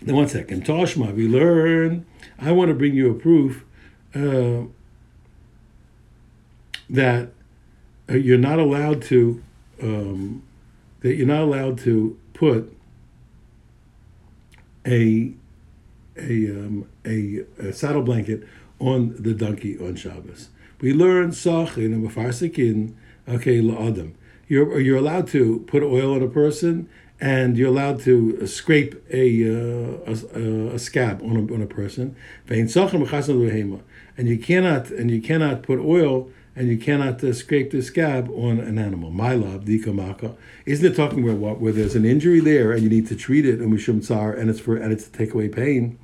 [0.05, 0.67] Now, one second.
[0.67, 2.05] Toshma, we learn.
[2.39, 3.65] I want to bring you a proof
[4.15, 4.65] uh,
[6.91, 7.31] that
[8.11, 9.43] uh, you're not allowed to
[9.83, 10.43] um,
[11.01, 12.77] that you're not allowed to put
[14.87, 15.33] a
[16.17, 18.47] a, um, a, a saddle blanket
[18.79, 20.51] on the donkey on Shabbos.
[20.81, 22.93] We learn sach in a mafarsikin,
[23.27, 24.13] okay, la'adam.
[24.49, 26.91] You're you're allowed to put oil on a person
[27.25, 32.15] and you're allowed to scrape a, uh, a, a, scab on a, on a person.
[32.47, 38.29] And you cannot and you cannot put oil and you cannot uh, scrape the scab
[38.29, 39.11] on an animal.
[39.11, 40.37] My love, dikamaka.
[40.67, 41.61] Isn't it talking about what?
[41.63, 44.51] Where there's an injury there and you need to treat it, and mishum tsar, and
[44.51, 45.99] it's for and it's to take away pain.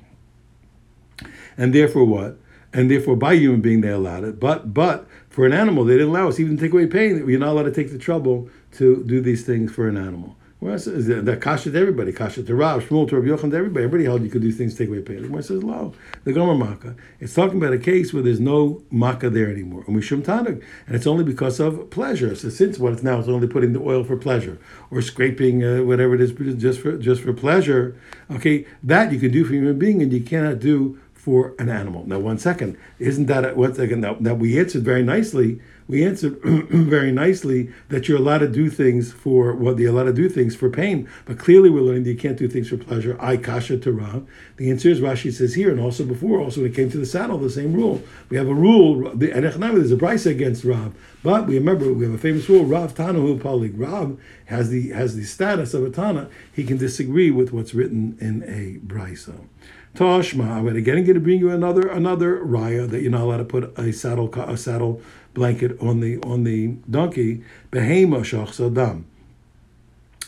[1.55, 2.39] And therefore what?
[2.73, 4.39] And therefore by human being they allowed it.
[4.39, 7.29] But but for an animal they didn't allow us even to take away pain.
[7.29, 10.35] You're not allowed to take the trouble to do these things for an animal.
[10.61, 13.83] Where says that kasha to everybody, kasha to Rav, Shmuel to Rabbi Yochanan to everybody.
[13.83, 15.31] Everybody held you could do things take away pain.
[15.31, 16.95] Where says lo, the Gomer Makkah.
[17.19, 20.63] It's talking about a case where there's no Makkah there anymore, and we shum tanug,
[20.85, 22.35] and it's only because of pleasure.
[22.35, 24.59] So since what it's now is only putting the oil for pleasure
[24.91, 27.99] or scraping uh, whatever it is just for just for pleasure.
[28.29, 31.69] Okay, that you can do for a human being, and you cannot do for an
[31.69, 32.05] animal.
[32.07, 35.59] Now, one second, isn't that one second that, that we answered very nicely
[35.91, 40.05] we answered very nicely that you're allowed to do things for what well, you're allowed
[40.05, 42.77] to do things for pain, but clearly we're learning that you can't do things for
[42.77, 43.17] pleasure.
[43.19, 44.25] I kasha to Rav.
[44.55, 47.05] The answer is Rashi says here, and also before, also when it came to the
[47.05, 48.01] saddle, the same rule.
[48.29, 49.11] We have a rule.
[49.13, 52.63] The there's a price against Rav, but we remember we have a famous rule.
[52.63, 53.73] Rav Tanahu Palik.
[53.75, 56.29] Rav has the has the status of a Tana.
[56.53, 59.45] He can disagree with what's written in a brisa.
[59.93, 63.43] Toshma, I'm again going to bring you another another raya that you're not allowed to
[63.43, 65.01] put a saddle a saddle
[65.33, 67.43] blanket on the on the donkey.
[67.71, 69.03] Behema shach sadam.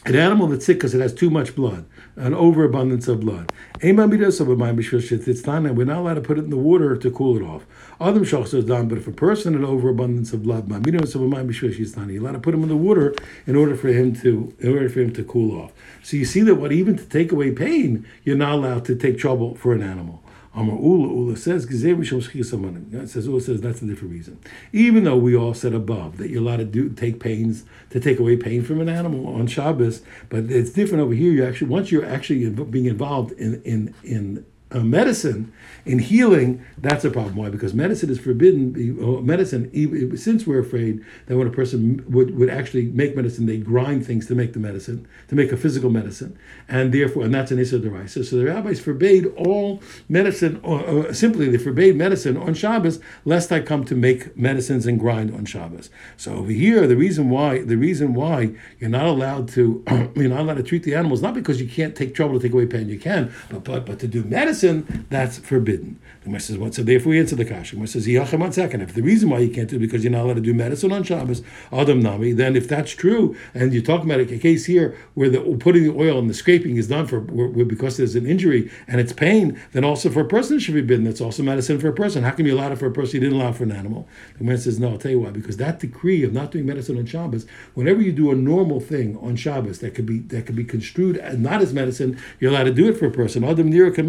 [0.05, 1.85] An animal that's sick because it has too much blood,
[2.17, 3.53] an overabundance of blood.
[3.81, 7.65] We're not allowed to put it in the water to cool it off.
[8.01, 12.63] Adam dam, but if a person had overabundance of blood, you're allowed to put him
[12.63, 13.15] in the water
[13.47, 15.71] in order for him to in order for him to cool off.
[16.03, 19.17] So you see that what even to take away pain, you're not allowed to take
[19.17, 20.21] trouble for an animal.
[20.55, 24.39] Amar Ula, Ula says, It says, Ula says that's a different reason.
[24.71, 28.19] Even though we all said above that you're allowed to do take pains to take
[28.19, 31.31] away pain from an animal on Shabbos, but it's different over here.
[31.31, 35.53] You actually once you're actually being involved in in in uh, medicine
[35.85, 37.35] in healing, that's a problem.
[37.35, 37.49] Why?
[37.49, 38.97] Because medicine is forbidden.
[39.01, 43.57] Uh, medicine, since we're afraid that when a person would, would actually make medicine, they
[43.57, 46.37] grind things to make the medicine, to make a physical medicine,
[46.69, 48.23] and therefore, and that's an Issa Deraisa.
[48.23, 53.51] So the rabbis forbade all medicine, or, or, simply they forbade medicine on Shabbos, lest
[53.51, 55.89] I come to make medicines and grind on Shabbos.
[56.15, 59.83] So over here, the reason why, the reason why you're not allowed to,
[60.15, 62.53] you're not allowed to treat the animals, not because you can't take trouble to take
[62.53, 64.62] away pain, you can, but but but to do medicine,
[65.09, 65.99] that's forbidden.
[66.21, 66.73] The Gemara says, what?
[66.73, 67.71] So therefore we answer the kasha.
[67.71, 68.81] The Gemara says, Yachem second.
[68.81, 70.91] If the reason why you can't do it because you're not allowed to do medicine
[70.91, 74.97] on Shabbos, Adam Nami, then if that's true, and you're talking about a case here
[75.15, 78.71] where the putting the oil and the scraping is done for because there's an injury
[78.87, 81.05] and it's pain, then also for a person it should be bidden.
[81.05, 82.23] That's also medicine for a person.
[82.23, 84.07] How can you allow it for a person you didn't allow for an animal?
[84.33, 85.31] The Gemara says, no, I'll tell you why.
[85.31, 89.17] Because that decree of not doing medicine on Shabbos, whenever you do a normal thing
[89.17, 92.73] on Shabbos that could be that could be construed not as medicine, you're allowed to
[92.73, 93.43] do it for a person.
[93.43, 94.05] Adam Nira can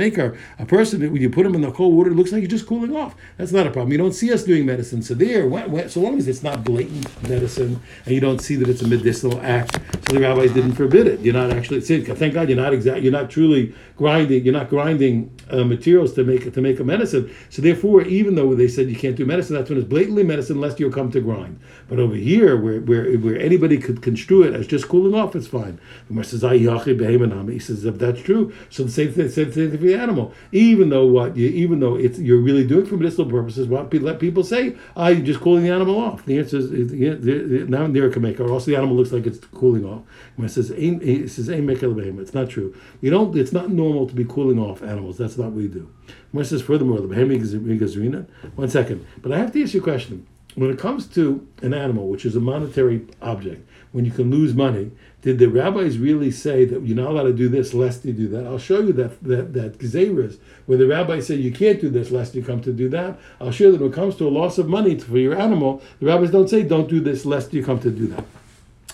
[0.59, 2.67] a person when you put him in the cold water, it looks like you're just
[2.67, 3.15] cooling off.
[3.37, 3.93] That's not a problem.
[3.93, 5.03] You don't see us doing medicine.
[5.03, 5.49] So there,
[5.89, 9.41] so long as it's not blatant medicine and you don't see that it's a medicinal
[9.43, 11.21] act, so the rabbis didn't forbid it.
[11.21, 13.03] You're not actually thank God you're not exact.
[13.03, 14.45] You're not truly grinding.
[14.45, 17.35] You're not grinding uh, materials to make to make a medicine.
[17.51, 20.57] So therefore, even though they said you can't do medicine, that's when it's blatantly medicine,
[20.57, 21.61] unless you come to grind.
[21.89, 25.47] But over here, where where, where anybody could construe it as just cooling off, it's
[25.47, 25.79] fine.
[26.11, 29.95] The says, He says, if that's true, so the same thing, same thing for the
[29.95, 30.24] animal.
[30.53, 33.91] Even though what, you, even though it's you're really doing it for medicinal purposes, what
[33.91, 36.25] people, let people say, ah, you're just cooling the animal off.
[36.25, 39.39] The answer is, is now there can make, or also the animal looks like it's
[39.39, 40.03] cooling off.
[40.37, 42.75] When It says, it says, it's not true.
[43.01, 43.37] You don't.
[43.37, 45.19] It's not normal to be cooling off animals.
[45.19, 45.91] That's not what we do.
[46.33, 50.27] When It says furthermore, the one second, but I have to ask you a question.
[50.55, 54.55] When it comes to an animal, which is a monetary object, when you can lose
[54.55, 54.93] money,
[55.25, 58.29] did the rabbis really say that you're not allowed to do this lest you do
[58.29, 58.47] that?
[58.47, 62.11] I'll show you that that that gzeras where the rabbis say you can't do this
[62.11, 63.19] lest you come to do that.
[63.41, 65.83] I'll show you that when it comes to a loss of money for your animal,
[65.99, 68.27] the rabbis don't say don't do this lest you come to do that.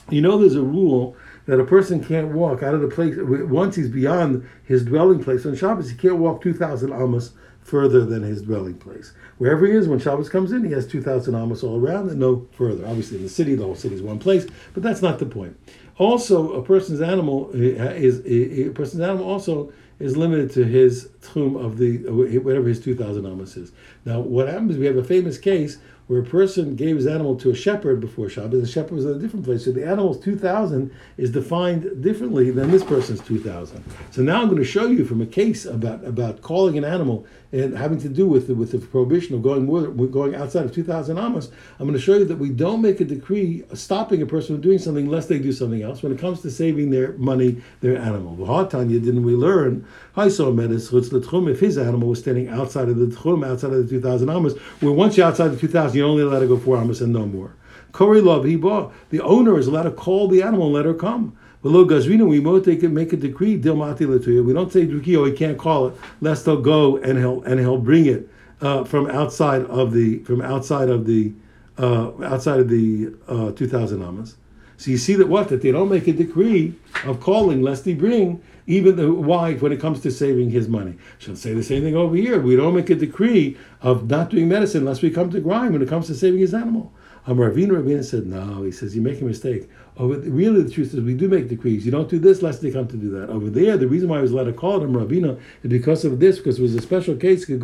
[0.09, 1.17] You know, there's a rule
[1.47, 5.45] that a person can't walk out of the place once he's beyond his dwelling place
[5.45, 5.91] on Shabbos.
[5.91, 7.33] He can't walk two thousand amos
[7.71, 9.13] further than his dwelling place.
[9.39, 12.49] Wherever he is, when Shabbos comes in, he has 2,000 amos all around and no
[12.51, 12.85] further.
[12.85, 15.57] Obviously, in the city, the whole city is one place, but that's not the point.
[15.97, 20.65] Also, a person's animal eh, eh, is eh, a person's animal also is limited to
[20.65, 21.99] his tchum of the
[22.41, 23.71] whatever his 2,000 amos is.
[24.05, 24.77] Now, what happens?
[24.77, 25.79] We have a famous case
[26.11, 28.63] where a person gave his animal to a shepherd before Shabbos.
[28.63, 32.51] The shepherd was in a different place, so the animal's two thousand is defined differently
[32.51, 33.85] than this person's two thousand.
[34.11, 37.27] So now I'm going to show you from a case about about calling an animal
[37.53, 40.75] and having to do with the, with the prohibition of going more, going outside of
[40.75, 41.53] two thousand amos.
[41.79, 44.63] I'm going to show you that we don't make a decree stopping a person from
[44.63, 46.03] doing something unless they do something else.
[46.03, 49.87] When it comes to saving their money, their animal, Tanya, didn't we learn?
[50.29, 53.79] Saw a menace lum, if his animal was standing outside of the tchum, outside of
[53.85, 56.47] the two thousand amos, where once you're outside the two thousand you're only allowed to
[56.47, 57.55] go four amos and no more.
[57.93, 58.93] Kori love he bought.
[59.11, 61.37] The owner is allowed to call the animal and let her come.
[61.63, 64.45] Below Gazrina, we won't take make a decree, Dilmati Latuya.
[64.45, 67.79] We don't say oh, he can't call it, lest he'll go and he'll and he'll
[67.79, 68.29] bring it
[68.61, 71.33] uh, from outside of the from outside of the
[71.79, 74.37] uh, outside of the uh, two thousand amas.
[74.79, 77.93] So you see that what that they don't make a decree of calling lest he
[77.93, 80.97] bring even the wife when it comes to saving his money.
[81.19, 82.41] She'll say the same thing over here.
[82.41, 85.83] We don't make a decree of not doing medicine unless we come to grind when
[85.83, 86.93] it comes to saving his animal.
[87.27, 89.69] Um, Ravina Ravina said, no, he says, you make a mistake.
[89.99, 91.85] Over, really, the truth is, we do make decrees.
[91.85, 93.29] You don't do this lest they come to do that.
[93.29, 96.19] Over there, the reason why I was allowed to call him Ravina is because of
[96.19, 97.45] this, because it was a special case.
[97.47, 97.59] The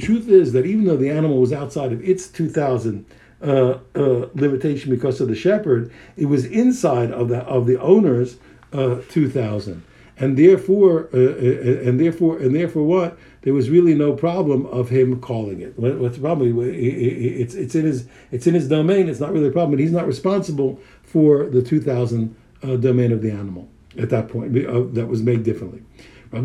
[0.00, 3.06] truth is that even though the animal was outside of its 2,000
[3.42, 8.38] uh, uh, limitation because of the shepherd, it was inside of the of the owner's
[8.72, 9.82] uh, two thousand,
[10.18, 14.88] and therefore, uh, uh, and therefore, and therefore, what there was really no problem of
[14.90, 15.78] him calling it.
[15.78, 16.58] What's the problem?
[16.60, 19.08] It's it's in his it's in his domain.
[19.08, 23.22] It's not really a problem, he's not responsible for the two thousand uh, domain of
[23.22, 25.82] the animal at that point that was made differently.
[26.30, 26.44] Rav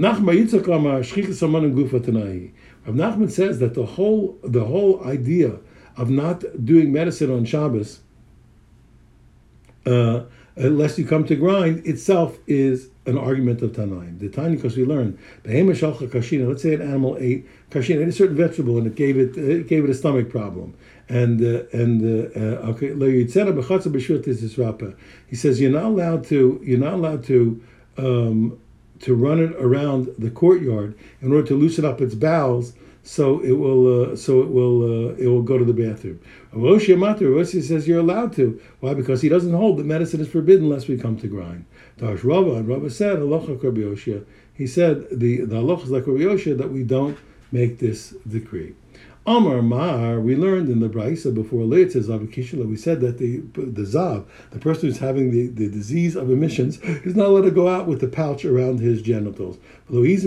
[2.96, 5.60] Nachman says that the whole the whole idea
[5.98, 8.00] of not doing medicine on Shabbos,
[9.86, 10.24] uh,
[10.56, 14.20] unless you come to grind, itself is an argument of Tanaim.
[14.20, 18.78] The Tanya, because we learned, let's say an animal ate kashina, ate a certain vegetable,
[18.78, 20.74] and it gave it it gave it a stomach problem.
[21.10, 22.02] And uh, and
[22.36, 22.94] uh, okay,
[25.28, 27.62] he says you're not allowed to you're not allowed to
[27.98, 28.60] um,
[29.00, 33.52] to run it around the courtyard in order to loosen up its bowels so it
[33.52, 36.20] will uh, so it will uh, it will go to the bathroom.
[36.54, 38.60] Roshi Amater, Roshi says you're allowed to.
[38.80, 38.94] Why?
[38.94, 41.66] Because he doesn't hold that medicine is forbidden unless we come to grind.
[42.00, 44.26] Darsh Rava and Rava said halacha.
[44.54, 47.18] He said the the halacha is like that we don't
[47.52, 48.74] make this decree.
[49.26, 53.84] Amar Mar, we learned in the Braisa before Leitzes Avakishla, we said that the the
[53.84, 57.70] Zav, the person who's having the, the disease of emissions, is not allowed to go
[57.70, 59.60] out with the pouch around his genitals.
[59.88, 60.18] And we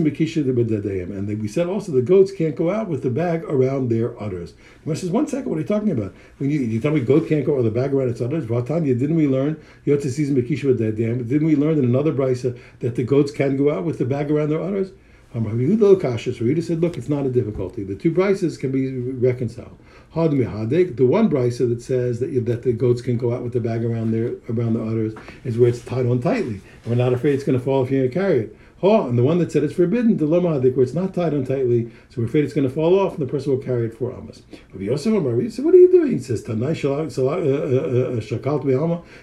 [1.49, 4.55] said also the goats can't go out with the bag around their udders.
[4.87, 6.15] The says, one second, what are you talking about?
[6.39, 8.99] When you, you tell me goat can't go with the bag around its udders, Vatanya,
[8.99, 13.85] didn't we learn Didn't we learn in another Braisa that the goats can go out
[13.85, 14.93] with the bag around their udders?
[15.35, 17.85] Yehuda said, look, it's not a difficulty.
[17.85, 19.79] The two brises can be reconciled.
[20.15, 23.85] The one brisa that says that, that the goats can go out with the bag
[23.85, 27.35] around their around the udders is where it's tied on tightly, and we're not afraid
[27.35, 28.57] it's going to fall if you need to carry it.
[28.87, 31.91] And the one that said it's forbidden, the lamadik, where it's not tied on tightly,
[32.11, 34.13] so we're afraid it's going to fall off, and the person will carry it for
[34.13, 34.43] amas.
[34.79, 38.65] Yosef Amari said, "What are you doing?" He says, "Tanai uh, uh, uh, shakalt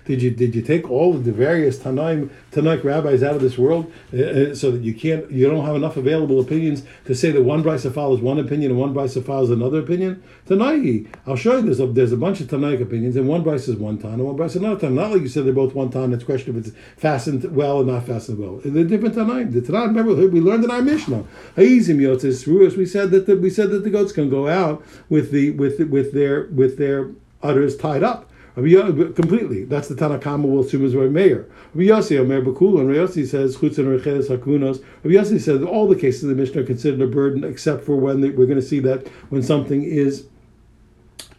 [0.06, 3.58] Did you did you take all of the various Tanaim Tanakh rabbis out of this
[3.58, 7.43] world, uh, so that you can't you don't have enough available opinions to say that
[7.43, 10.21] one brisa follows one opinion and one brisa follows another opinion?
[10.58, 11.62] Tanai, I'll show you.
[11.63, 14.26] There's a there's a bunch of Tanaic opinions, and one brisa is one tan, and
[14.26, 14.96] one brisa is another tan.
[14.96, 16.13] Not like you said they're both one tan.
[16.13, 18.62] It's a question if it's fastened well or not fastened well.
[18.63, 19.52] They're different Tanai time.
[19.52, 21.24] The Tanakh, remember, we learned in our Mishnah.
[21.56, 22.78] Ha'izim yotzes ruas.
[22.78, 25.80] We said that the, we said that the goats can go out with the with
[25.80, 27.12] with their with their
[27.42, 28.30] udders tied up.
[28.56, 29.63] Completely.
[29.63, 31.50] That's the Tanakama we'll assume is Rabbi Meir.
[31.74, 34.84] Rabbi Yossi, Omer Bakul, and Rabbi says, Chutzin Rechedes Hakunos.
[35.04, 37.96] Rabbi Yossi says all the cases of the Mishnah are considered a burden except for
[37.96, 40.28] when the, we're going to see that when something is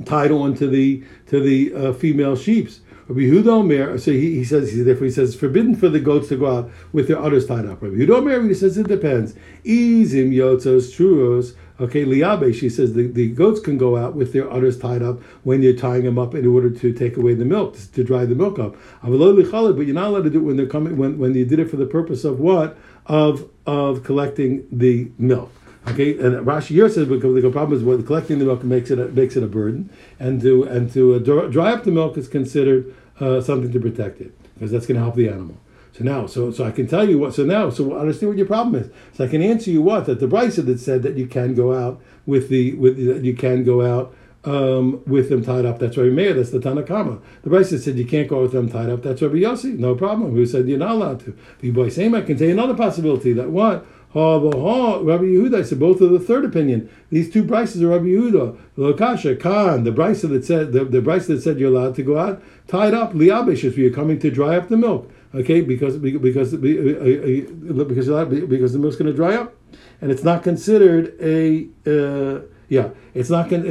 [0.04, 2.80] tied on to the to the uh, female sheep's.
[3.06, 6.00] Rabbi Yehuda Omer, so he, he says, he, therefore he says, it's forbidden for the
[6.00, 7.82] goats to go out with their udders tied up.
[7.82, 9.34] Rabbi Yehuda Omer, he says, it depends.
[9.62, 14.50] Izim yotzos truos, okay, liabe, she says, the, the goats can go out with their
[14.50, 17.74] udders tied up when you're tying them up in order to take away the milk,
[17.74, 18.74] to, to dry the milk up.
[19.02, 21.68] But you're not allowed to do it when they're coming, when, when you did it
[21.68, 22.78] for the purpose of what?
[23.04, 25.52] Of, of collecting the milk.
[25.88, 28.99] Okay, and Rashi here says because the problem is what collecting the milk makes it
[28.99, 32.27] a, makes it a burden, and to and to uh, dry up the milk is
[32.27, 35.59] considered uh, something to protect it because that's going to help the animal.
[35.92, 37.35] So now, so so I can tell you what.
[37.35, 38.90] So now, so I understand what your problem is.
[39.12, 41.75] So I can answer you what that the brisa that said that you can go
[41.75, 45.79] out with the with the, you can go out um, with them tied up.
[45.79, 46.35] That's Rabbi Meir.
[46.35, 47.20] That's the Tanakama.
[47.42, 49.03] The brisa said you can't go out with them tied up.
[49.03, 49.79] That's Rabbi Yossi.
[49.79, 50.33] No problem.
[50.33, 51.37] Who said you're not allowed to?
[51.61, 52.14] The boy same.
[52.14, 55.66] I can tell you another possibility that what Ha Rabbi Yehuda.
[55.66, 56.88] Said both of the third opinion.
[57.11, 58.57] These two brises are Rabbi Yehuda.
[58.79, 62.16] Lokasha Khan, the brisa that said the, the brisa that said you're allowed to go
[62.16, 65.11] out tied up liabish if you're coming to dry up the milk.
[65.35, 68.09] Okay, because because uh, uh, uh, because
[68.46, 69.53] because the milk's going to dry up,
[70.00, 71.66] and it's not considered a.
[71.87, 73.66] Uh, yeah, it's not going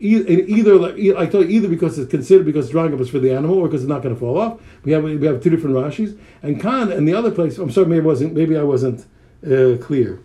[0.00, 1.18] either.
[1.18, 3.66] I told you, either because it's considered because drying up is for the animal, or
[3.66, 4.60] because it's not going to fall off.
[4.84, 7.58] We have we have two different Rashis, and Khan and the other place.
[7.58, 9.06] I'm sorry, maybe I wasn't maybe I wasn't
[9.44, 10.20] uh, clear.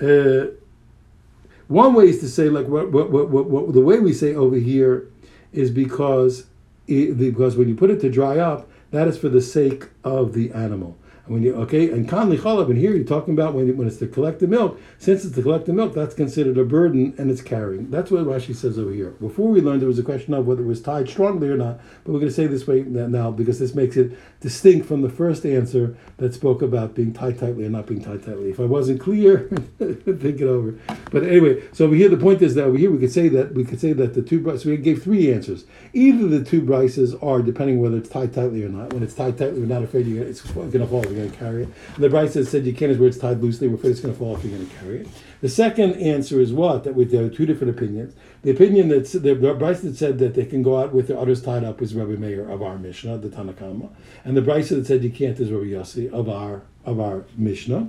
[0.00, 0.52] Uh,
[1.68, 4.34] one way is to say, like, what, what, what, what, what the way we say
[4.34, 5.08] over here
[5.52, 6.46] is because,
[6.86, 10.34] it, because when you put it to dry up, that is for the sake of
[10.34, 10.96] the animal.
[11.26, 14.06] When you okay, and kanli chalab, and here you're talking about when, when it's to
[14.06, 14.78] collect the milk.
[14.98, 17.90] Since it's to collect the milk, that's considered a burden and it's carrying.
[17.90, 19.12] That's what Rashi says over here.
[19.12, 21.80] Before we learned, there was a question of whether it was tied strongly or not.
[22.04, 25.08] But we're going to say this way now because this makes it distinct from the
[25.08, 28.50] first answer that spoke about being tied tightly or not being tied tightly.
[28.50, 30.78] If I wasn't clear, think it over.
[31.10, 33.54] But anyway, so over here the point is that over here we could say that
[33.54, 35.64] we could say that the two so we gave three answers.
[35.94, 38.92] Either the two brises are depending whether it's tied tightly or not.
[38.92, 41.38] When it's tied tightly, we're not afraid you it's going to fall we're going to
[41.38, 41.68] carry it.
[41.94, 44.14] And the Brisa said you can't is where it's tied loosely, we're afraid it's going
[44.14, 45.08] to fall if you're going to carry it.
[45.40, 46.84] The second answer is what?
[46.84, 48.14] That we, there are two different opinions.
[48.42, 51.42] The opinion that the, Brisa that said that they can go out with their udders
[51.42, 53.90] tied up was Rabbi Meir of our Mishnah, the Tanakama.
[54.24, 57.88] And the Brisa that said you can't is Rabbi Yossi of our, of our Mishnah.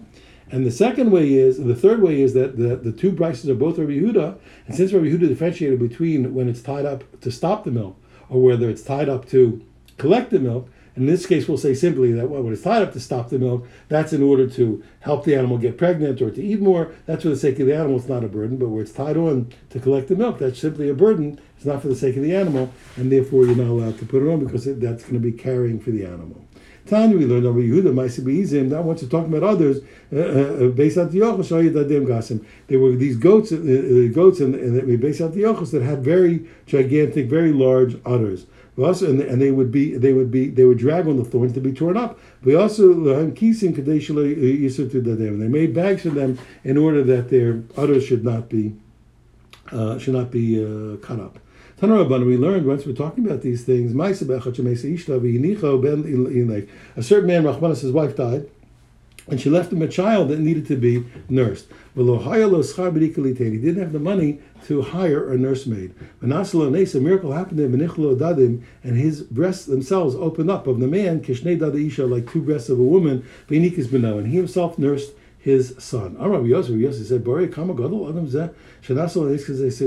[0.51, 3.55] And the second way is, the third way is that the, the two brises are
[3.55, 7.63] both Rabbi Yehuda, and since Rabbi Yehuda differentiated between when it's tied up to stop
[7.63, 9.65] the milk or whether it's tied up to
[9.97, 12.99] collect the milk, in this case, we'll say simply that when it's tied up to
[12.99, 16.61] stop the milk, that's in order to help the animal get pregnant or to eat
[16.61, 16.93] more.
[17.05, 17.97] That's for the sake of the animal.
[17.97, 18.57] It's not a burden.
[18.57, 21.39] But where it's tied on to collect the milk, that's simply a burden.
[21.57, 24.23] It's not for the sake of the animal, and therefore you're not allowed to put
[24.23, 26.45] it on because that's going to be carrying for the animal.
[26.85, 28.69] Tanya, we learned over Yehuda, Maisibizim.
[28.69, 29.81] Now, once you're talking about others,
[30.13, 35.31] uh, uh, based on Gasim, there were these goats, uh, uh goats, and, based on
[35.31, 38.45] Yochos that had very gigantic, very large udders.
[38.77, 41.53] Also, and, and they would be they would be they would drag on the thorns
[41.53, 42.19] to be torn up.
[42.43, 43.33] We also and
[45.41, 48.75] they made bags for them in order that their udders should not be
[49.71, 51.39] uh, should not be uh, cut up.
[51.79, 53.93] Tanarabban, we learned once we're talking about these things.
[53.93, 54.15] A
[57.03, 58.49] certain man, Rachmanis, his wife died,
[59.27, 61.67] and she left him a child that needed to be nursed.
[61.95, 65.93] He didn't have the money to hire a nursemaid.
[66.21, 72.31] A miracle happened to him, and his breasts themselves opened up of the man, like
[72.31, 75.11] two breasts of a woman, and he himself nursed
[75.45, 76.17] his son.
[76.19, 78.49] Rabbi Yosef said, Adam Zeh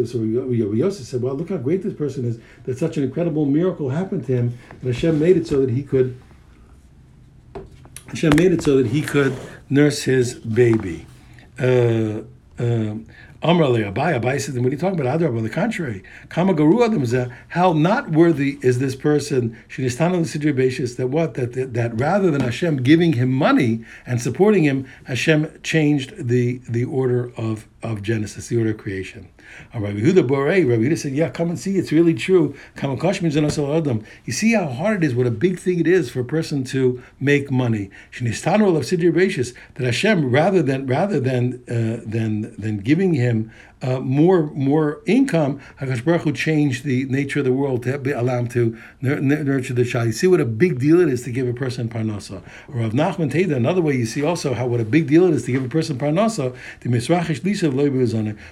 [0.07, 0.23] so.
[0.23, 2.39] Yosef said, Well, look how great this person is.
[2.65, 5.83] That such an incredible miracle happened to him, and Hashem made it so that he
[5.83, 6.17] could.
[8.09, 9.37] Hashem made it so that he could
[9.69, 11.07] nurse his baby.
[11.59, 12.23] Uh,
[12.59, 12.97] uh,
[13.41, 15.21] Amrali Abai, Abai what are you talking about?
[15.21, 16.03] Adrab, on the contrary.
[17.49, 21.35] How not worthy is this person, Shinistana the that what?
[21.35, 26.61] That, that that rather than Hashem giving him money and supporting him, Hashem changed the
[26.69, 29.29] the order of of Genesis, the order of creation.
[29.75, 31.77] Uh, Rabbi Yehuda Borei, Rabbi Yehuda said, "Yeah, come and see.
[31.77, 32.55] It's really true.
[34.25, 35.15] You see how hard it is.
[35.15, 37.91] What a big thing it is for a person to make money.
[38.21, 43.51] That Hashem, rather than rather than uh, than than giving him
[43.83, 48.11] uh, more more income, Hakadosh Baruch Hu changed the nature of the world to be,
[48.11, 50.07] allow him to nurture the child.
[50.07, 52.43] You see what a big deal it is to give a person parnasa.
[52.69, 55.35] Or Rav Nachman Teda, another way you see also how what a big deal it
[55.35, 56.57] is to give a person parnasa.
[56.81, 57.71] The misrachish lisa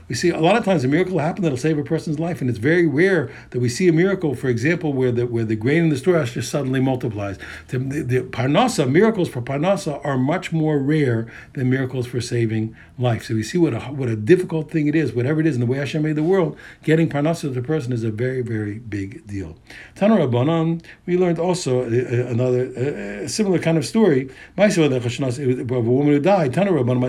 [0.08, 2.48] We see a lot of times a miracle happen that'll save a person's life, and
[2.48, 5.84] it's very rare that we see a miracle, for example, where the where the grain
[5.84, 7.38] in the storehouse just suddenly multiplies.
[7.68, 12.76] The, the, the parnasa miracles for parnasa are much more rare than miracles for saving
[12.98, 13.24] life.
[13.24, 15.60] So we see what a what a difficult thing it is whatever it is, in
[15.60, 18.78] the way Hashem made the world, getting parnasa to the person is a very, very
[18.78, 19.56] big deal.
[19.94, 22.64] Tana Rabbanan, we learned also uh, uh, another
[23.24, 24.30] a similar kind of story.
[24.58, 26.54] Of a woman who died.
[26.54, 27.00] Tana Rabbanan,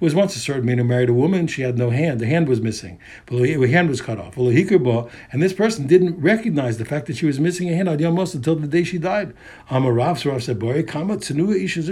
[0.00, 1.46] was once a certain man who married a woman.
[1.46, 2.20] She had no hand.
[2.20, 2.98] The hand was missing.
[3.28, 4.36] Her hand was cut off.
[4.36, 8.66] And this person didn't recognize the fact that she was missing a hand until the
[8.66, 9.34] day she died.
[9.70, 10.60] Amarav said,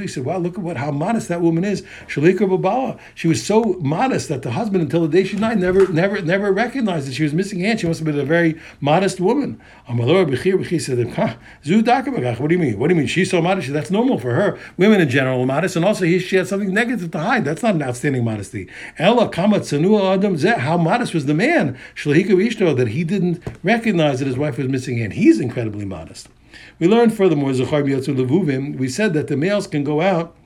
[0.03, 1.83] He said, Wow, look at what how modest that woman is.
[2.07, 6.53] She was so modest that the husband, until the day she died, never, never, never
[6.53, 7.81] recognized that she was missing a hand.
[7.81, 9.61] She must have been a very modest woman.
[9.87, 10.35] What do
[12.55, 12.79] you mean?
[12.79, 13.07] What do you mean?
[13.07, 13.73] She's so modest.
[13.73, 14.59] That's normal for her.
[14.77, 17.45] Women in general are modest, and also she had something negative to hide.
[17.45, 18.69] That's not an outstanding modesty.
[18.99, 21.79] Ella adam How modest was the man?
[22.05, 25.15] That he didn't recognize that his wife was missing a hand.
[25.15, 26.29] He's incredibly modest.
[26.79, 30.37] We learned furthermore, we said that the males can go out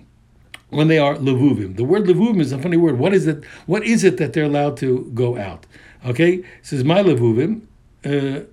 [0.73, 1.77] when they are levuvim.
[1.77, 2.99] The word levuvim is a funny word.
[2.99, 3.45] What is it?
[3.67, 5.67] What is it that they're allowed to go out?
[6.05, 7.63] Okay, it says my levuvim.
[8.05, 8.45] Uh,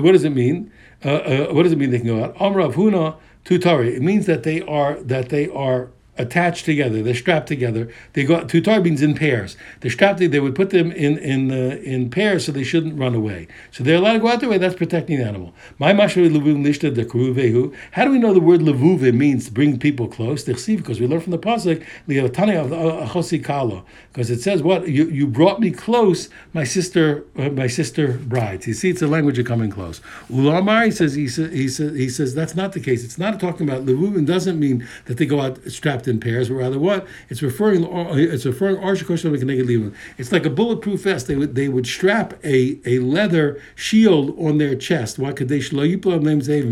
[0.00, 0.72] what does it mean?
[1.04, 2.36] Uh, uh, what does it mean they can go out?
[2.36, 3.96] Amrav huna tutari.
[3.96, 7.02] It means that they are that they are attached together.
[7.02, 7.92] They're strapped together.
[8.12, 9.56] They go two tarbines in pairs.
[9.80, 10.18] They're strapped.
[10.18, 13.48] They would put them in in uh, in pairs so they shouldn't run away.
[13.70, 14.58] So they're allowed to go out their way.
[14.58, 15.54] That's protecting the animal.
[15.78, 15.96] My.
[15.96, 20.44] How do we know the word levuve means bring people close?
[20.44, 23.84] Because we learn from the pasuk liatani of achosi kala.
[24.12, 28.66] Because it says what you, you brought me close, my sister uh, my sister brides.
[28.66, 30.00] You see, it's a language of coming close.
[30.30, 33.04] Ulamar he says he says he says he says that's not the case.
[33.04, 34.26] It's not talking about levuvim.
[34.26, 37.06] Doesn't mean that they go out strapped in pairs, but rather what?
[37.28, 38.78] It's referring it's referring
[40.18, 41.26] It's like a bulletproof vest.
[41.26, 45.18] They would they would strap a, a leather shield on their chest.
[45.18, 45.60] Why could they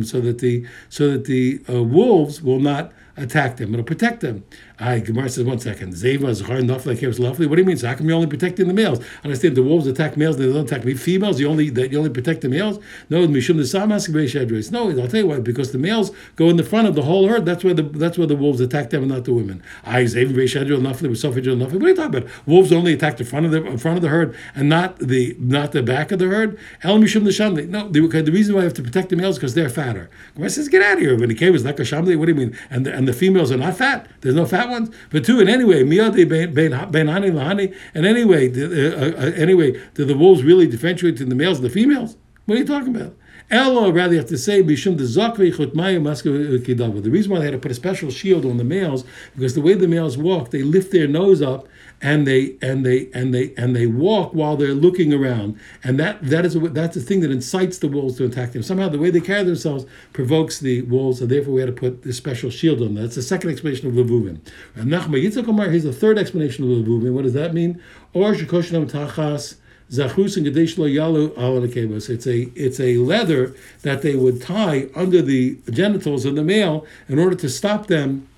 [0.04, 3.72] so that the so that the uh, wolves will not attack them.
[3.72, 4.44] It'll protect them.
[4.78, 5.94] I Gemara says one second.
[5.94, 7.46] Zeva Zachar Nafla Keres Lovely.
[7.46, 7.76] What do you mean?
[7.76, 9.00] So how come you're only protecting the males?
[9.22, 10.94] I understand the wolves attack males, they don't attack me.
[10.94, 12.78] Females, you only that you only protect the males?
[13.08, 16.64] No, Mishum the Samas No, I'll tell you why, because the males go in the
[16.64, 17.46] front of the whole herd.
[17.46, 19.62] That's where the that's where the wolves attack them and not the women.
[19.84, 21.74] I Zeva Beishadro Nafli with Nafli.
[21.74, 22.46] What are you talking about?
[22.46, 25.70] Wolves only attack the front of the front of the herd and not the not
[25.72, 26.58] the back of the herd.
[26.82, 27.68] El Mishum the Shamli.
[27.68, 30.10] No, the, the reason why I have to protect the males because they're fatter.
[30.34, 31.18] Gemara says, get out of here.
[31.18, 32.16] When he came, was like a Shamli.
[32.18, 32.58] What do you mean?
[32.70, 34.08] And the, and the females are not fat.
[34.20, 34.94] There's no fat ones.
[35.10, 37.76] But two, and anyway, miyadi ben hani lahani.
[37.94, 41.70] And anyway, uh, uh, anyway, do the wolves really differentiate between the males and the
[41.70, 42.16] females?
[42.46, 43.16] What are you talking about?
[43.50, 45.54] Ella, rather, you have to say, Bishum the Zakvi
[47.02, 49.04] The reason why they had to put a special shield on the males,
[49.34, 51.68] because the way the males walk, they lift their nose up
[52.04, 56.22] and they and they and they and they walk while they're looking around, and that
[56.22, 58.62] that is a, that's the thing that incites the wolves to attack them.
[58.62, 62.02] Somehow, the way they carry themselves provokes the wolves, and therefore we had to put
[62.02, 62.94] this special shield on.
[62.94, 64.38] That's the second explanation of levuvim.
[64.76, 67.14] And Nachma Yitzchak Omar, here's the third explanation of levuvim.
[67.14, 67.80] What does that mean?
[68.12, 69.56] Or shekoshnam tachas
[69.90, 70.46] zachrus and
[70.78, 72.10] lo yalu al nekevos.
[72.10, 76.84] It's a it's a leather that they would tie under the genitals of the male
[77.08, 78.28] in order to stop them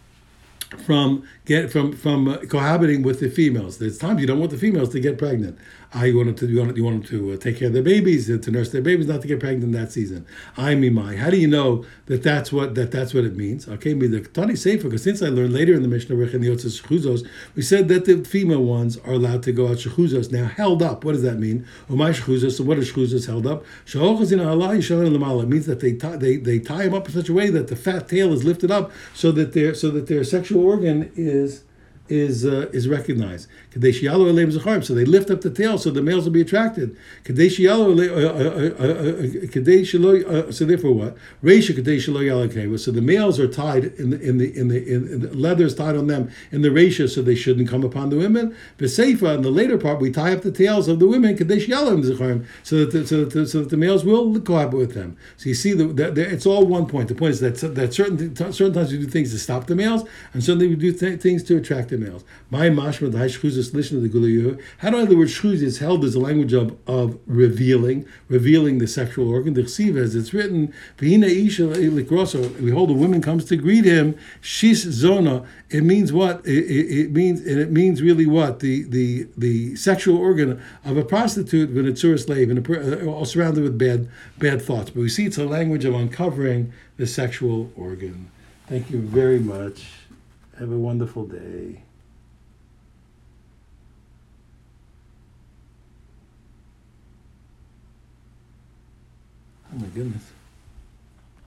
[0.85, 3.79] from get from from uh, cohabiting with the females.
[3.79, 5.59] There's times you don't want the females to get pregnant.
[5.97, 7.75] I you want them to you want, you want them to uh, take care of
[7.75, 10.27] their babies, uh, to nurse their babies, not to get pregnant in that season.
[10.57, 13.67] I my how do you know that that's what that that's what it means?
[13.67, 16.45] Okay, me the Tani Sefer because since I learned later in the Mishnah Rech and
[16.45, 20.31] the Yotzes Shechuzos, we said that the female ones are allowed to go out Shechuzos.
[20.31, 21.67] Now held up, what does that mean?
[21.89, 22.59] Umay Shechuzos.
[22.59, 23.65] So what is Shechuzos held up?
[23.87, 24.41] Shahochas in.
[24.41, 27.69] It means that they tie, they they tie them up in such a way that
[27.69, 31.63] the fat tail is lifted up so that their so that their sexual organ is
[32.09, 33.49] is uh, is recognized.
[33.73, 36.97] So they lift up the tail so the males will be attracted.
[37.29, 37.47] Uh, uh,
[40.39, 41.17] uh, so therefore, what?
[42.79, 45.75] So the males are tied in the in the in the, in the leather is
[45.75, 48.55] tied on them in the ratio, so they shouldn't come upon the women.
[48.79, 52.91] Beseifa in the later part, we tie up the tails of the women so that
[52.93, 55.17] the, so that the, so that the males will cohabit with them.
[55.37, 57.09] So you see, the, the, the, it's all one point.
[57.09, 60.05] The point is that that certain certain times we do things to stop the males,
[60.33, 62.25] and certainly we do th- things to attract the males.
[62.51, 64.61] My mashma the shchuzis listen to the guluyu.
[64.79, 68.79] How do I the word shchuz is held as a language of, of revealing, revealing
[68.79, 69.55] the sexual organ.
[69.55, 72.65] The chsiv as it's written, v'hina isha likroso.
[72.65, 74.17] Behold, a woman comes to greet him.
[74.41, 75.45] Shis zona.
[75.71, 76.47] It means what?
[76.47, 80.97] It, it, it, means and it means really what the the the sexual organ of
[80.97, 84.91] a prostitute when it's a slave and uh, surrounded with bad bad thoughts.
[84.91, 88.31] But we see it's a language of uncovering the sexual organ.
[88.69, 89.87] Thank you very much.
[90.59, 91.83] Have a wonderful day.
[99.77, 100.36] Oh my goodness.